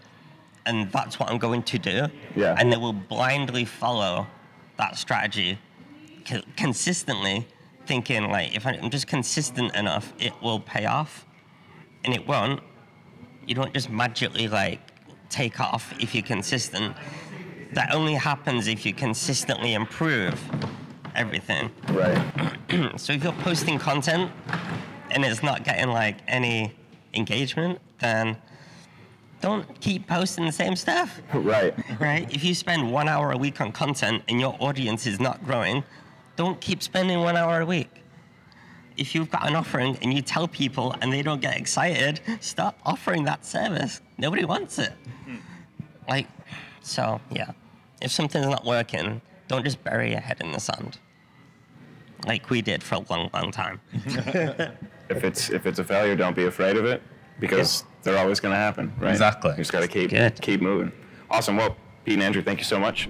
and 0.65 0.93
that's 0.93 1.19
what 1.19 1.29
I'm 1.29 1.39
going 1.39 1.65
to 1.65 1.79
do. 1.79 2.07
Yeah. 2.37 2.55
And 2.57 2.73
they 2.73 2.77
will 2.77 2.93
blindly 2.93 3.65
follow 3.65 4.29
that 4.77 4.97
strategy 4.97 5.59
co- 6.25 6.43
consistently, 6.57 7.49
thinking, 7.91 8.31
like, 8.31 8.55
if 8.55 8.67
I'm 8.67 8.89
just 8.91 9.07
consistent 9.07 9.75
enough, 9.75 10.13
it 10.19 10.33
will 10.41 10.61
pay 10.61 10.87
off. 10.87 11.27
And 12.05 12.15
it 12.15 12.27
won't 12.27 12.63
you 13.51 13.57
don't 13.57 13.75
just 13.75 13.91
magically 13.91 14.47
like 14.47 14.81
take 15.29 15.59
off 15.59 15.93
if 15.99 16.15
you're 16.15 16.23
consistent. 16.23 16.95
That 17.73 17.93
only 17.93 18.15
happens 18.15 18.69
if 18.69 18.87
you 18.87 18.95
consistently 18.95 19.75
improve 19.75 20.41
everything. 21.17 21.71
Right. 21.89 22.25
So 22.97 23.13
if 23.13 23.25
you're 23.25 23.33
posting 23.33 23.81
content 23.81 24.31
and 25.11 25.25
it's 25.25 25.43
not 25.43 25.65
getting 25.65 25.89
like 25.89 26.19
any 26.29 26.73
engagement, 27.15 27.81
then 27.99 28.37
don't 29.41 29.81
keep 29.81 30.07
posting 30.07 30.47
the 30.47 30.53
same 30.53 30.77
stuff, 30.77 31.21
right. 31.35 31.75
right? 31.99 32.33
If 32.33 32.45
you 32.45 32.55
spend 32.55 32.93
one 32.93 33.09
hour 33.09 33.33
a 33.33 33.37
week 33.37 33.61
on 33.61 33.73
content 33.73 34.23
and 34.29 34.41
your 34.41 34.57
audience 34.61 35.05
is 35.05 35.19
not 35.19 35.45
growing, 35.45 35.83
don't 36.41 36.59
keep 36.59 36.83
spending 36.83 37.21
one 37.21 37.37
hour 37.37 37.61
a 37.61 37.67
week. 37.67 37.91
If 38.97 39.15
you've 39.15 39.31
got 39.31 39.47
an 39.47 39.55
offering 39.55 39.99
and 40.01 40.15
you 40.15 40.23
tell 40.23 40.49
people 40.49 40.97
and 41.03 41.13
they 41.13 41.21
don't 41.21 41.43
get 41.43 41.55
excited, 41.55 42.19
stop 42.41 42.79
offering 42.87 43.25
that 43.25 43.45
service. 43.45 44.01
Nobody 44.17 44.47
wants 44.47 44.79
it. 44.79 44.95
Hmm. 45.27 45.37
Like, 46.09 46.27
so 46.81 47.21
yeah, 47.31 47.51
if 48.01 48.11
something's 48.11 48.47
not 48.47 48.65
working, 48.65 49.21
don't 49.49 49.65
just 49.65 49.85
bury 49.85 50.13
your 50.13 50.21
head 50.21 50.39
in 50.41 50.53
the 50.53 50.61
sand, 50.61 50.99
like 52.27 52.49
we 52.49 52.63
did 52.63 52.83
for 52.83 52.95
a 52.95 53.05
long, 53.11 53.29
long 53.35 53.51
time. 53.51 53.79
If 55.11 55.25
it's 55.25 55.51
if 55.51 55.67
it's 55.67 55.81
a 55.81 55.85
failure, 55.85 56.15
don't 56.15 56.37
be 56.37 56.45
afraid 56.45 56.77
of 56.77 56.85
it 56.85 57.03
because 57.41 57.83
they're 58.05 58.17
always 58.17 58.39
going 58.39 58.53
to 58.53 58.63
happen, 58.67 58.93
right? 59.01 59.11
Exactly. 59.11 59.51
You 59.51 59.57
just 59.57 59.73
got 59.73 59.81
to 59.81 59.89
keep 59.89 60.11
Good. 60.11 60.41
keep 60.41 60.61
moving. 60.63 60.93
Awesome. 61.29 61.57
Well, 61.57 61.77
Pete 62.05 62.15
and 62.15 62.23
Andrew, 62.23 62.43
thank 62.43 62.61
you 62.61 62.65
so 62.65 62.79
much. 62.79 63.09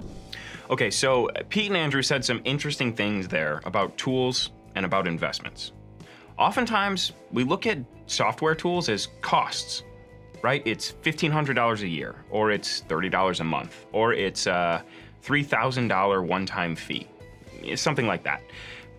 Okay, 0.71 0.89
so 0.89 1.27
uh, 1.27 1.43
Pete 1.49 1.67
and 1.67 1.75
Andrew 1.75 2.01
said 2.01 2.23
some 2.23 2.39
interesting 2.45 2.93
things 2.93 3.27
there 3.27 3.59
about 3.65 3.97
tools 3.97 4.51
and 4.75 4.85
about 4.85 5.05
investments. 5.05 5.73
Oftentimes, 6.39 7.11
we 7.29 7.43
look 7.43 7.67
at 7.67 7.79
software 8.07 8.55
tools 8.55 8.87
as 8.87 9.09
costs, 9.19 9.83
right? 10.41 10.63
It's 10.65 10.93
$1,500 11.03 11.81
a 11.81 11.87
year, 11.87 12.15
or 12.29 12.51
it's 12.51 12.83
$30 12.87 13.41
a 13.41 13.43
month, 13.43 13.85
or 13.91 14.13
it's 14.13 14.47
uh, 14.47 14.81
a 14.81 15.25
$3,000 15.25 16.25
one 16.25 16.45
time 16.45 16.77
fee, 16.77 17.05
something 17.75 18.07
like 18.07 18.23
that. 18.23 18.41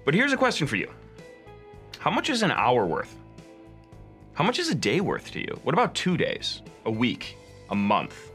But 0.05 0.13
here's 0.13 0.35
a 0.35 0.37
question 0.37 0.67
for 0.67 0.77
you 0.77 0.91
How 1.99 2.11
much 2.11 2.29
is 2.29 2.43
an 2.43 2.51
hour 2.51 2.85
worth? 2.85 3.17
How 4.35 4.45
much 4.45 4.59
is 4.59 4.69
a 4.69 4.75
day 4.75 5.01
worth 5.01 5.31
to 5.33 5.41
you? 5.41 5.59
What 5.63 5.75
about 5.75 5.95
two 5.95 6.19
days, 6.19 6.61
a 6.85 6.91
week, 6.91 7.39
a 7.71 7.75
month? 7.75 8.31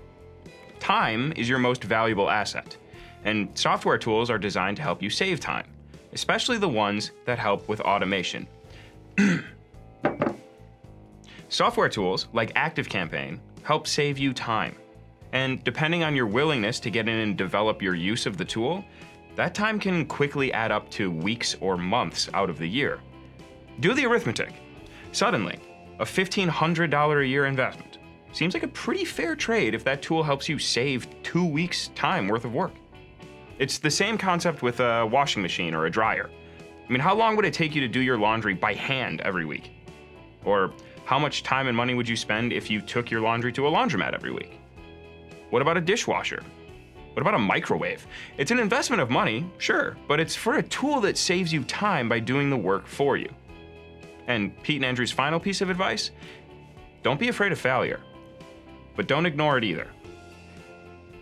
Time 0.80 1.34
is 1.36 1.47
your 1.47 1.60
most 1.60 1.84
valuable 1.84 2.32
asset, 2.32 2.78
and 3.27 3.49
software 3.55 3.97
tools 3.97 4.29
are 4.29 4.37
designed 4.37 4.77
to 4.77 4.83
help 4.83 5.03
you 5.03 5.09
save 5.09 5.41
time, 5.41 5.67
especially 6.13 6.57
the 6.57 6.69
ones 6.69 7.11
that 7.25 7.37
help 7.37 7.67
with 7.67 7.81
automation. 7.81 8.47
software 11.49 11.89
tools 11.89 12.29
like 12.31 12.53
ActiveCampaign 12.53 13.37
help 13.63 13.85
save 13.85 14.17
you 14.17 14.31
time. 14.31 14.77
And 15.33 15.61
depending 15.65 16.05
on 16.05 16.15
your 16.15 16.25
willingness 16.25 16.79
to 16.79 16.89
get 16.89 17.09
in 17.09 17.19
and 17.19 17.37
develop 17.37 17.81
your 17.81 17.95
use 17.95 18.25
of 18.25 18.37
the 18.37 18.45
tool, 18.45 18.85
that 19.35 19.53
time 19.53 19.77
can 19.77 20.05
quickly 20.05 20.53
add 20.53 20.71
up 20.71 20.89
to 20.91 21.11
weeks 21.11 21.57
or 21.59 21.75
months 21.75 22.29
out 22.33 22.49
of 22.49 22.57
the 22.57 22.67
year. 22.67 23.01
Do 23.81 23.93
the 23.93 24.05
arithmetic. 24.05 24.53
Suddenly, 25.11 25.59
a 25.99 26.05
$1,500 26.05 27.21
a 27.21 27.27
year 27.27 27.45
investment 27.45 27.97
seems 28.31 28.53
like 28.53 28.63
a 28.63 28.69
pretty 28.69 29.03
fair 29.03 29.35
trade 29.35 29.75
if 29.75 29.83
that 29.83 30.01
tool 30.01 30.23
helps 30.23 30.47
you 30.47 30.57
save 30.57 31.07
two 31.23 31.45
weeks' 31.45 31.89
time 31.89 32.29
worth 32.29 32.45
of 32.45 32.53
work. 32.53 32.71
It's 33.59 33.79
the 33.79 33.89
same 33.89 34.17
concept 34.17 34.61
with 34.61 34.79
a 34.79 35.05
washing 35.05 35.41
machine 35.41 35.73
or 35.73 35.85
a 35.85 35.91
dryer. 35.91 36.29
I 36.87 36.91
mean, 36.91 36.99
how 36.99 37.15
long 37.15 37.35
would 37.35 37.45
it 37.45 37.53
take 37.53 37.73
you 37.73 37.81
to 37.81 37.87
do 37.87 37.99
your 37.99 38.17
laundry 38.17 38.53
by 38.53 38.73
hand 38.73 39.21
every 39.21 39.45
week? 39.45 39.71
Or 40.45 40.71
how 41.05 41.17
much 41.17 41.43
time 41.43 41.67
and 41.67 41.75
money 41.75 41.93
would 41.93 42.07
you 42.07 42.15
spend 42.15 42.53
if 42.53 42.69
you 42.69 42.81
took 42.81 43.09
your 43.09 43.21
laundry 43.21 43.51
to 43.53 43.67
a 43.67 43.71
laundromat 43.71 44.13
every 44.13 44.31
week? 44.31 44.59
What 45.49 45.61
about 45.61 45.77
a 45.77 45.81
dishwasher? 45.81 46.43
What 47.13 47.21
about 47.21 47.33
a 47.33 47.39
microwave? 47.39 48.05
It's 48.37 48.51
an 48.51 48.59
investment 48.59 49.01
of 49.01 49.09
money, 49.09 49.49
sure, 49.57 49.97
but 50.07 50.19
it's 50.19 50.35
for 50.35 50.57
a 50.57 50.63
tool 50.63 51.01
that 51.01 51.17
saves 51.17 51.51
you 51.51 51.63
time 51.63 52.07
by 52.07 52.19
doing 52.19 52.51
the 52.51 52.57
work 52.57 52.85
for 52.85 53.17
you. 53.17 53.29
And 54.27 54.61
Pete 54.61 54.75
and 54.75 54.85
Andrew's 54.85 55.11
final 55.11 55.39
piece 55.39 55.61
of 55.61 55.71
advice 55.71 56.11
don't 57.01 57.19
be 57.19 57.29
afraid 57.29 57.51
of 57.51 57.59
failure, 57.59 58.01
but 58.95 59.07
don't 59.07 59.25
ignore 59.25 59.57
it 59.57 59.63
either. 59.63 59.87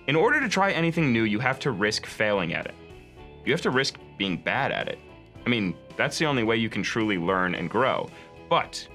In 0.07 0.15
order 0.15 0.39
to 0.39 0.47
try 0.47 0.71
anything 0.71 1.11
new, 1.11 1.23
you 1.23 1.39
have 1.39 1.59
to 1.59 1.71
risk 1.71 2.05
failing 2.05 2.53
at 2.53 2.67
it. 2.67 2.75
You 3.43 3.51
have 3.51 3.61
to 3.61 3.71
risk 3.71 3.97
being 4.17 4.37
bad 4.37 4.71
at 4.71 4.87
it. 4.87 4.99
I 5.45 5.49
mean, 5.49 5.75
that's 5.97 6.19
the 6.19 6.25
only 6.25 6.43
way 6.43 6.57
you 6.57 6.69
can 6.69 6.83
truly 6.83 7.17
learn 7.17 7.55
and 7.55 7.69
grow. 7.69 8.09
But 8.49 8.87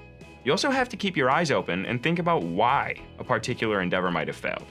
you 0.43 0.51
also 0.51 0.71
have 0.71 0.89
to 0.89 0.97
keep 0.97 1.17
your 1.17 1.29
eyes 1.29 1.51
open 1.51 1.85
and 1.85 2.01
think 2.01 2.19
about 2.19 2.43
why 2.43 2.95
a 3.19 3.23
particular 3.23 3.81
endeavor 3.81 4.09
might 4.09 4.27
have 4.27 4.37
failed. 4.37 4.65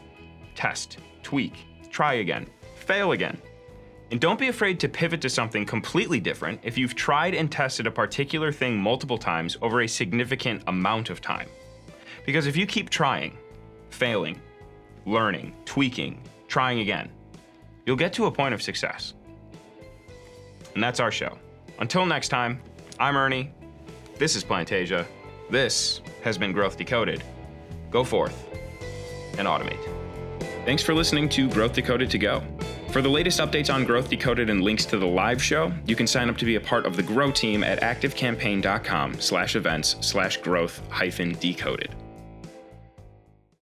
Test, 0.54 0.98
tweak, 1.22 1.54
try 1.90 2.14
again, 2.14 2.48
fail 2.76 3.12
again. 3.12 3.40
And 4.10 4.20
don't 4.20 4.38
be 4.38 4.48
afraid 4.48 4.80
to 4.80 4.88
pivot 4.88 5.20
to 5.20 5.28
something 5.28 5.64
completely 5.64 6.20
different 6.20 6.60
if 6.64 6.76
you've 6.76 6.96
tried 6.96 7.34
and 7.34 7.52
tested 7.52 7.86
a 7.86 7.90
particular 7.90 8.50
thing 8.50 8.76
multiple 8.76 9.18
times 9.18 9.56
over 9.62 9.82
a 9.82 9.86
significant 9.86 10.62
amount 10.66 11.10
of 11.10 11.20
time. 11.20 11.48
Because 12.26 12.46
if 12.46 12.56
you 12.56 12.66
keep 12.66 12.90
trying, 12.90 13.38
failing, 13.90 14.40
learning, 15.06 15.54
tweaking, 15.64 16.22
trying 16.48 16.80
again, 16.80 17.10
you'll 17.86 17.96
get 17.96 18.12
to 18.14 18.26
a 18.26 18.30
point 18.30 18.54
of 18.54 18.62
success. 18.62 19.14
And 20.74 20.82
that's 20.82 21.00
our 21.00 21.10
show. 21.10 21.38
Until 21.78 22.06
next 22.06 22.28
time, 22.28 22.60
I'm 22.98 23.16
Ernie. 23.16 23.52
This 24.18 24.36
is 24.36 24.44
Plantasia. 24.44 25.06
This 25.48 26.00
has 26.22 26.36
been 26.36 26.52
Growth 26.52 26.76
Decoded. 26.76 27.22
Go 27.90 28.04
forth 28.04 28.46
and 29.38 29.48
automate. 29.48 29.80
Thanks 30.64 30.82
for 30.82 30.94
listening 30.94 31.28
to 31.30 31.48
Growth 31.48 31.72
Decoded 31.72 32.10
to 32.10 32.18
Go. 32.18 32.42
For 32.90 33.02
the 33.02 33.08
latest 33.08 33.40
updates 33.40 33.72
on 33.72 33.84
Growth 33.84 34.10
Decoded 34.10 34.50
and 34.50 34.62
links 34.62 34.84
to 34.86 34.98
the 34.98 35.06
live 35.06 35.42
show, 35.42 35.72
you 35.86 35.96
can 35.96 36.06
sign 36.06 36.28
up 36.28 36.36
to 36.38 36.44
be 36.44 36.56
a 36.56 36.60
part 36.60 36.86
of 36.86 36.96
the 36.96 37.02
Grow 37.02 37.30
team 37.30 37.64
at 37.64 37.80
activecampaign.com 37.80 39.20
slash 39.20 39.56
events 39.56 39.96
slash 40.00 40.36
growth 40.38 40.82
hyphen 40.90 41.32
decoded. 41.40 41.94